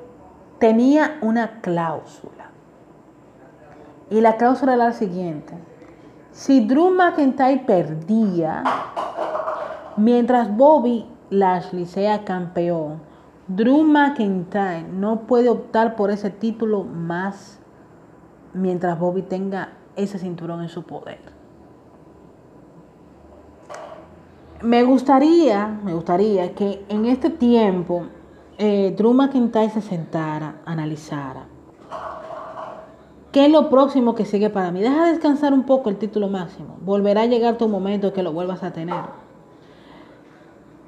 tenía 0.61 1.19
una 1.21 1.61
cláusula. 1.63 2.51
Y 4.09 4.21
la 4.21 4.37
cláusula 4.37 4.75
era 4.75 4.85
la 4.85 4.93
siguiente. 4.93 5.55
Si 6.31 6.65
Drew 6.65 6.91
McIntyre 6.91 7.65
perdía, 7.67 8.63
mientras 9.97 10.57
Bobby 10.57 11.11
Lashley 11.31 11.87
sea 11.87 12.25
campeón, 12.25 13.01
Drew 13.49 13.83
McIntyre 13.83 14.85
no 14.85 15.23
puede 15.23 15.49
optar 15.49 15.97
por 15.97 16.13
ese 16.13 16.31
título 16.31 16.85
más 16.85 17.59
mientras 18.55 18.97
Bobby 18.97 19.23
tenga 19.23 19.71
ese 19.97 20.21
cinturón 20.21 20.63
en 20.63 20.69
su 20.69 20.85
poder. 20.85 21.36
Me 24.63 24.83
gustaría, 24.85 25.67
me 25.85 25.93
gustaría 25.93 26.55
que 26.55 26.85
en 26.89 27.07
este 27.07 27.31
tiempo 27.31 28.07
eh, 28.59 28.95
Drew 28.97 29.13
McIntyre 29.13 29.71
se 29.71 29.83
sentara, 29.83 30.63
analizara 30.65 31.47
¿Qué 33.37 33.45
es 33.45 33.53
lo 33.53 33.69
próximo 33.69 34.15
que 34.15 34.25
sigue 34.25 34.49
para 34.49 34.71
mí? 34.71 34.81
Deja 34.81 35.09
descansar 35.09 35.53
un 35.53 35.65
poco 35.65 35.91
el 35.91 35.99
título 35.99 36.29
máximo. 36.29 36.79
Volverá 36.81 37.21
a 37.21 37.27
llegar 37.27 37.59
tu 37.59 37.69
momento 37.69 38.15
que 38.15 38.23
lo 38.23 38.33
vuelvas 38.33 38.63
a 38.63 38.73
tener. 38.73 39.05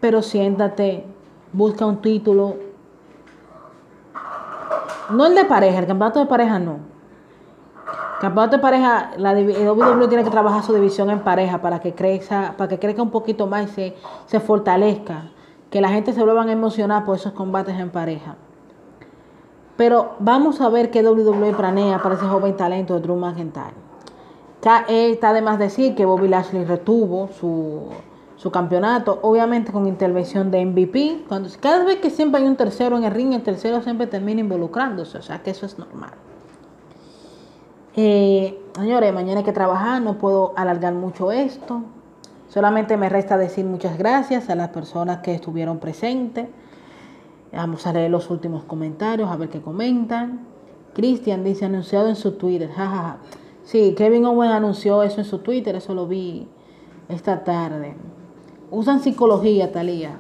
Pero 0.00 0.22
siéntate, 0.22 1.04
busca 1.52 1.85
un 1.85 2.00
título. 2.00 2.57
No 5.11 5.26
el 5.26 5.35
de 5.35 5.44
pareja, 5.44 5.81
el 5.81 5.87
campeonato 5.87 6.20
de 6.20 6.24
pareja 6.24 6.59
no. 6.59 6.78
Campeonato 8.20 8.57
de 8.57 8.62
pareja, 8.62 9.11
la 9.16 9.33
WWE 9.33 10.09
tiene 10.09 10.24
que 10.24 10.31
trabajar 10.31 10.62
su 10.62 10.74
división 10.74 11.11
en 11.11 11.20
pareja 11.20 11.61
para 11.62 11.81
que 11.81 11.94
crezca, 11.94 12.54
para 12.57 12.68
que 12.68 12.78
crezca 12.78 13.02
un 13.02 13.11
poquito 13.11 13.46
más 13.46 13.64
y 13.64 13.74
se, 13.74 13.96
se 14.26 14.40
fortalezca. 14.40 15.31
Que 15.70 15.81
la 15.81 15.90
gente 15.90 16.12
se 16.12 16.22
vuelva 16.22 16.42
a 16.42 16.50
emocionar 16.50 17.04
por 17.04 17.16
esos 17.16 17.33
combates 17.33 17.78
en 17.78 17.90
pareja. 17.90 18.37
Pero 19.76 20.16
vamos 20.18 20.61
a 20.61 20.68
ver 20.68 20.90
qué 20.90 21.04
WWE 21.04 21.52
planea 21.52 22.02
para 22.02 22.16
ese 22.16 22.26
joven 22.26 22.57
talento 22.57 22.94
de 22.94 23.00
Drew 23.00 23.16
McIntyre. 23.16 23.88
Eh, 24.88 25.11
está 25.12 25.33
de 25.33 25.40
más 25.40 25.59
decir 25.59 25.94
que 25.94 26.04
Bobby 26.04 26.26
Lashley 26.26 26.64
retuvo 26.64 27.28
su, 27.28 28.50
campeonato, 28.50 29.20
obviamente 29.22 29.70
con 29.70 29.87
intervención 29.87 30.50
de 30.50 30.64
MVP. 30.66 31.24
Cada 31.61 31.85
vez 31.85 31.98
que 31.98 32.11
siempre 32.11 32.40
hay 32.40 32.48
un 32.48 32.57
tercero 32.57 32.96
en 32.98 33.04
el 33.04 33.12
ring, 33.12 33.33
el 33.33 33.42
tercero 33.42 33.81
siempre 33.83 34.09
termina 34.09 34.40
involucrándose, 34.40 35.18
o 35.18 35.22
sea 35.22 35.42
que 35.42 35.50
eso 35.50 35.64
es 35.64 35.78
normal. 35.78 36.11
Eh, 37.96 38.61
señores, 38.74 39.12
mañana 39.12 39.40
hay 39.40 39.44
que 39.44 39.53
trabajar, 39.53 40.01
no 40.03 40.18
puedo 40.18 40.53
alargar 40.57 40.94
mucho 40.94 41.33
esto. 41.33 41.83
Solamente 42.48 42.96
me 42.96 43.09
resta 43.09 43.37
decir 43.37 43.64
muchas 43.64 43.98
gracias 43.98 44.48
a 44.48 44.55
las 44.55 44.68
personas 44.70 45.18
que 45.18 45.35
estuvieron 45.35 45.79
presentes. 45.79 46.48
Vamos 47.53 47.87
a 47.87 47.92
leer 47.92 48.11
los 48.11 48.31
últimos 48.31 48.64
comentarios, 48.64 49.31
a 49.31 49.37
ver 49.37 49.48
qué 49.48 49.61
comentan. 49.61 50.46
Cristian 50.94 51.44
dice, 51.44 51.64
anunciado 51.64 52.09
en 52.09 52.16
su 52.16 52.33
Twitter. 52.33 52.70
Sí, 53.62 53.94
Kevin 53.96 54.24
Owen 54.24 54.51
anunció 54.51 55.03
eso 55.03 55.20
en 55.20 55.27
su 55.27 55.38
Twitter, 55.38 55.77
eso 55.77 55.94
lo 55.94 56.07
vi 56.07 56.48
esta 57.09 57.44
tarde. 57.44 57.94
Usan 58.70 59.01
psicología, 59.01 59.72
Talía. 59.72 60.16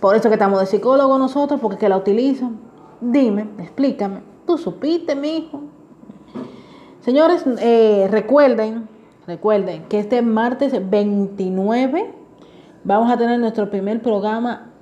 Por 0.00 0.16
eso 0.16 0.28
que 0.28 0.34
estamos 0.34 0.60
de 0.60 0.66
psicólogo 0.66 1.18
nosotros, 1.18 1.60
porque 1.60 1.78
que 1.78 1.88
la 1.88 1.96
utilizan. 1.96 2.58
Dime, 3.00 3.48
explícame. 3.58 4.22
Tú 4.46 4.58
supiste, 4.58 5.14
mi 5.14 5.36
hijo. 5.36 5.60
Señores, 7.02 7.44
eh, 7.60 8.08
recuerden 8.10 8.88
Recuerden 9.26 9.84
que 9.84 10.00
este 10.00 10.20
martes 10.20 10.90
29 10.90 12.12
vamos 12.82 13.10
a 13.10 13.16
tener 13.16 13.38
nuestro 13.38 13.70
primer 13.70 14.02
programa 14.02 14.72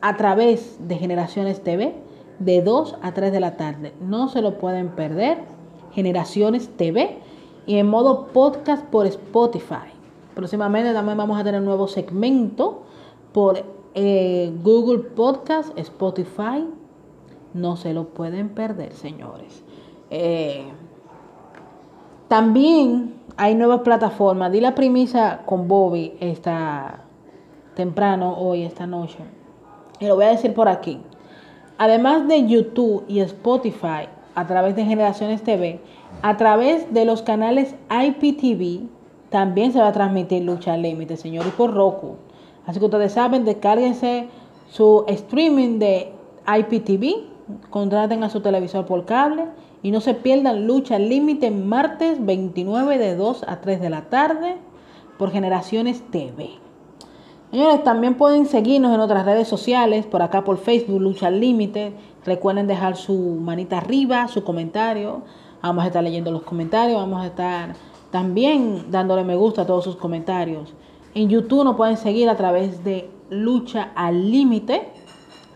a 0.00 0.16
través 0.16 0.78
de 0.88 0.96
Generaciones 0.96 1.62
TV 1.62 1.94
de 2.38 2.62
2 2.62 2.96
a 3.02 3.12
3 3.12 3.30
de 3.30 3.40
la 3.40 3.58
tarde. 3.58 3.92
No 4.00 4.28
se 4.28 4.40
lo 4.40 4.56
pueden 4.56 4.88
perder. 4.90 5.38
Generaciones 5.92 6.70
TV 6.76 7.18
y 7.66 7.76
en 7.76 7.86
modo 7.86 8.28
podcast 8.28 8.84
por 8.86 9.06
Spotify. 9.06 9.92
Próximamente 10.34 10.94
también 10.94 11.18
vamos 11.18 11.38
a 11.38 11.44
tener 11.44 11.60
un 11.60 11.66
nuevo 11.66 11.86
segmento 11.86 12.84
por 13.32 13.62
eh, 13.94 14.50
Google 14.62 15.00
Podcast, 15.10 15.78
Spotify. 15.78 16.66
No 17.52 17.76
se 17.76 17.92
lo 17.92 18.08
pueden 18.08 18.48
perder, 18.48 18.94
señores. 18.94 19.62
Eh, 20.10 20.64
también 22.28 23.14
hay 23.36 23.54
nuevas 23.54 23.80
plataformas. 23.80 24.52
Di 24.52 24.60
la 24.60 24.74
premisa 24.74 25.42
con 25.44 25.68
Bobby 25.68 26.14
esta 26.20 27.00
temprano 27.74 28.36
hoy, 28.38 28.62
esta 28.62 28.86
noche. 28.86 29.18
Y 30.00 30.06
lo 30.06 30.14
voy 30.16 30.24
a 30.24 30.28
decir 30.28 30.54
por 30.54 30.68
aquí. 30.68 31.00
Además 31.78 32.28
de 32.28 32.46
YouTube 32.46 33.04
y 33.08 33.20
Spotify, 33.20 34.08
a 34.34 34.46
través 34.46 34.76
de 34.76 34.84
Generaciones 34.84 35.42
TV, 35.42 35.80
a 36.22 36.36
través 36.36 36.92
de 36.92 37.04
los 37.04 37.22
canales 37.22 37.74
IPTV, 37.90 38.88
también 39.30 39.72
se 39.72 39.80
va 39.80 39.88
a 39.88 39.92
transmitir 39.92 40.44
Lucha 40.44 40.76
Límite, 40.76 41.16
señor, 41.16 41.46
y 41.46 41.50
por 41.50 41.74
Roku. 41.74 42.16
Así 42.66 42.78
que 42.78 42.84
ustedes 42.84 43.12
saben, 43.12 43.44
descárguense 43.44 44.28
su 44.70 45.04
streaming 45.08 45.78
de 45.78 46.12
IPTV, 46.46 47.68
contraten 47.70 48.22
a 48.22 48.30
su 48.30 48.40
televisor 48.40 48.86
por 48.86 49.04
cable 49.04 49.46
y 49.84 49.90
no 49.90 50.00
se 50.00 50.14
pierdan 50.14 50.66
Lucha 50.66 50.98
Límite 50.98 51.50
martes 51.50 52.24
29 52.24 52.96
de 52.96 53.14
2 53.16 53.44
a 53.46 53.60
3 53.60 53.82
de 53.82 53.90
la 53.90 54.08
tarde 54.08 54.56
por 55.18 55.30
Generaciones 55.30 56.02
TV. 56.10 56.52
Señores, 57.50 57.84
también 57.84 58.14
pueden 58.14 58.46
seguirnos 58.46 58.94
en 58.94 59.00
otras 59.00 59.26
redes 59.26 59.46
sociales, 59.46 60.06
por 60.06 60.22
acá 60.22 60.42
por 60.42 60.56
Facebook, 60.56 61.02
Lucha 61.02 61.30
Límite. 61.30 61.92
Recuerden 62.24 62.66
dejar 62.66 62.96
su 62.96 63.14
manita 63.14 63.76
arriba, 63.76 64.26
su 64.26 64.42
comentario. 64.42 65.20
Vamos 65.62 65.84
a 65.84 65.88
estar 65.88 66.02
leyendo 66.02 66.32
los 66.32 66.44
comentarios, 66.44 66.98
vamos 66.98 67.22
a 67.22 67.26
estar 67.26 67.76
también 68.10 68.90
dándole 68.90 69.22
me 69.22 69.36
gusta 69.36 69.62
a 69.62 69.66
todos 69.66 69.84
sus 69.84 69.96
comentarios. 69.96 70.72
En 71.14 71.28
YouTube 71.28 71.62
nos 71.62 71.76
pueden 71.76 71.98
seguir 71.98 72.30
a 72.30 72.36
través 72.36 72.82
de 72.84 73.10
Lucha 73.28 73.92
al 73.94 74.30
Límite. 74.30 74.88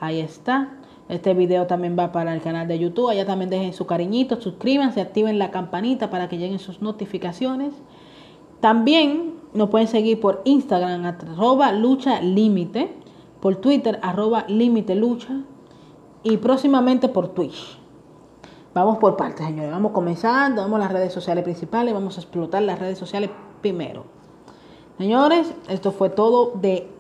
Ahí 0.01 0.21
está. 0.21 0.78
Este 1.09 1.33
video 1.33 1.67
también 1.67 1.97
va 1.99 2.13
para 2.13 2.35
el 2.35 2.43
canal 2.43 2.69
de 2.69 2.79
YouTube. 2.79 3.09
Allá 3.09 3.25
también 3.25 3.51
dejen 3.51 3.73
su 3.73 3.87
cariñito, 3.87 4.41
suscríbanse, 4.41 5.01
activen 5.01 5.39
la 5.39 5.51
campanita 5.51 6.11
para 6.11 6.29
que 6.29 6.37
lleguen 6.37 6.59
sus 6.59 6.83
notificaciones. 6.83 7.73
También 8.61 9.35
nos 9.55 9.71
pueden 9.71 9.89
seguir 9.89 10.21
por 10.21 10.43
Instagram, 10.45 11.07
arroba 11.07 11.73
lucha 11.73 12.21
límite, 12.21 12.95
por 13.41 13.57
Twitter, 13.57 13.99
arroba 14.03 14.45
límite 14.49 14.95
lucha, 14.95 15.43
y 16.23 16.37
próximamente 16.37 17.09
por 17.09 17.29
Twitch. 17.29 17.79
Vamos 18.75 18.99
por 18.99 19.17
partes, 19.17 19.47
señores. 19.47 19.71
Vamos 19.71 19.93
comenzando, 19.93 20.61
vamos 20.63 20.77
a 20.77 20.85
las 20.85 20.93
redes 20.93 21.13
sociales 21.13 21.43
principales, 21.45 21.95
vamos 21.95 22.19
a 22.19 22.21
explotar 22.21 22.63
las 22.63 22.79
redes 22.79 22.99
sociales 22.99 23.31
primero. 23.63 24.05
Señores, 24.99 25.55
esto 25.69 25.93
fue 25.93 26.11
todo 26.11 26.53
de 26.61 26.91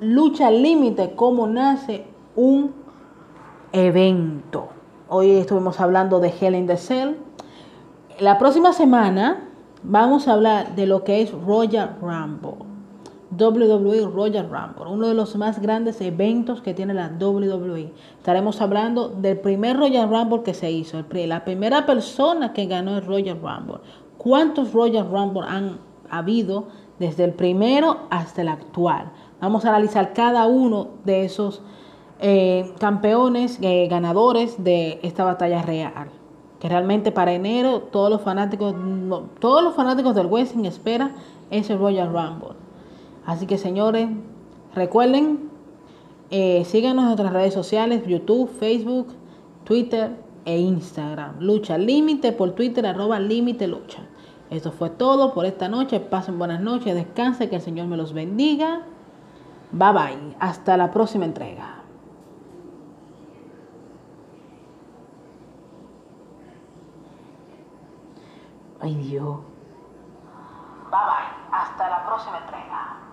lucha 0.00 0.50
límite, 0.50 1.12
cómo 1.16 1.46
nace 1.46 2.06
un 2.34 2.72
evento. 3.72 4.68
Hoy 5.08 5.32
estuvimos 5.32 5.80
hablando 5.80 6.20
de 6.20 6.32
Hell 6.40 6.54
in 6.54 6.66
the 6.66 6.76
Cell. 6.76 7.16
La 8.18 8.38
próxima 8.38 8.72
semana 8.72 9.48
vamos 9.82 10.28
a 10.28 10.32
hablar 10.32 10.74
de 10.74 10.86
lo 10.86 11.04
que 11.04 11.22
es 11.22 11.32
Royal 11.32 11.96
Rumble. 12.00 12.66
WWE 13.30 14.06
Royal 14.06 14.48
Rumble, 14.48 14.90
uno 14.90 15.08
de 15.08 15.14
los 15.14 15.36
más 15.36 15.60
grandes 15.60 16.00
eventos 16.00 16.62
que 16.62 16.72
tiene 16.72 16.94
la 16.94 17.08
WWE. 17.20 17.92
Estaremos 18.16 18.60
hablando 18.62 19.10
del 19.10 19.38
primer 19.38 19.76
Royal 19.76 20.08
Rumble 20.08 20.42
que 20.42 20.54
se 20.54 20.70
hizo, 20.70 21.04
la 21.12 21.44
primera 21.44 21.84
persona 21.84 22.54
que 22.54 22.64
ganó 22.64 22.96
el 22.96 23.04
Royal 23.04 23.38
Rumble. 23.38 23.80
¿Cuántos 24.16 24.72
Royal 24.72 25.10
Rumble 25.10 25.42
han 25.46 25.78
habido 26.08 26.68
desde 26.98 27.24
el 27.24 27.34
primero 27.34 27.98
hasta 28.08 28.40
el 28.40 28.48
actual? 28.48 29.12
Vamos 29.42 29.66
a 29.66 29.68
analizar 29.68 30.14
cada 30.14 30.46
uno 30.46 30.88
de 31.04 31.26
esos 31.26 31.62
eh, 32.20 32.72
campeones, 32.80 33.58
eh, 33.62 33.86
ganadores 33.88 34.62
de 34.62 34.98
esta 35.02 35.24
batalla 35.24 35.62
real. 35.62 36.10
Que 36.58 36.68
realmente 36.68 37.12
para 37.12 37.32
enero 37.32 37.82
todos 37.82 38.10
los 38.10 38.22
fanáticos, 38.22 38.74
todos 39.38 39.62
los 39.62 39.74
fanáticos 39.74 40.14
del 40.14 40.26
Wrestling 40.26 40.64
esperan 40.64 41.12
ese 41.50 41.76
Royal 41.76 42.08
Rumble. 42.08 42.56
Así 43.24 43.46
que 43.46 43.58
señores, 43.58 44.08
recuerden, 44.74 45.50
eh, 46.30 46.64
síganos 46.64 47.02
en 47.02 47.06
nuestras 47.06 47.32
redes 47.32 47.54
sociales, 47.54 48.02
YouTube, 48.06 48.50
Facebook, 48.58 49.08
Twitter 49.64 50.16
e 50.44 50.58
Instagram. 50.58 51.38
Lucha 51.40 51.78
Límite 51.78 52.32
por 52.32 52.52
Twitter, 52.52 52.86
arroba 52.86 53.20
Límite 53.20 53.68
Lucha. 53.68 54.02
Esto 54.50 54.72
fue 54.72 54.90
todo 54.90 55.34
por 55.34 55.44
esta 55.44 55.68
noche. 55.68 56.00
Pasen 56.00 56.38
buenas 56.38 56.60
noches, 56.60 56.94
descansen, 56.94 57.50
que 57.50 57.56
el 57.56 57.62
Señor 57.62 57.86
me 57.86 57.96
los 57.96 58.12
bendiga. 58.14 58.82
Bye 59.72 59.92
bye. 59.92 60.36
Hasta 60.40 60.76
la 60.76 60.90
próxima 60.90 61.26
entrega. 61.26 61.77
Ay 68.80 68.94
Dios. 68.94 69.40
Bye 70.90 71.04
bye. 71.06 71.28
Hasta 71.52 71.88
la 71.88 72.06
próxima 72.06 72.38
entrega. 72.38 73.07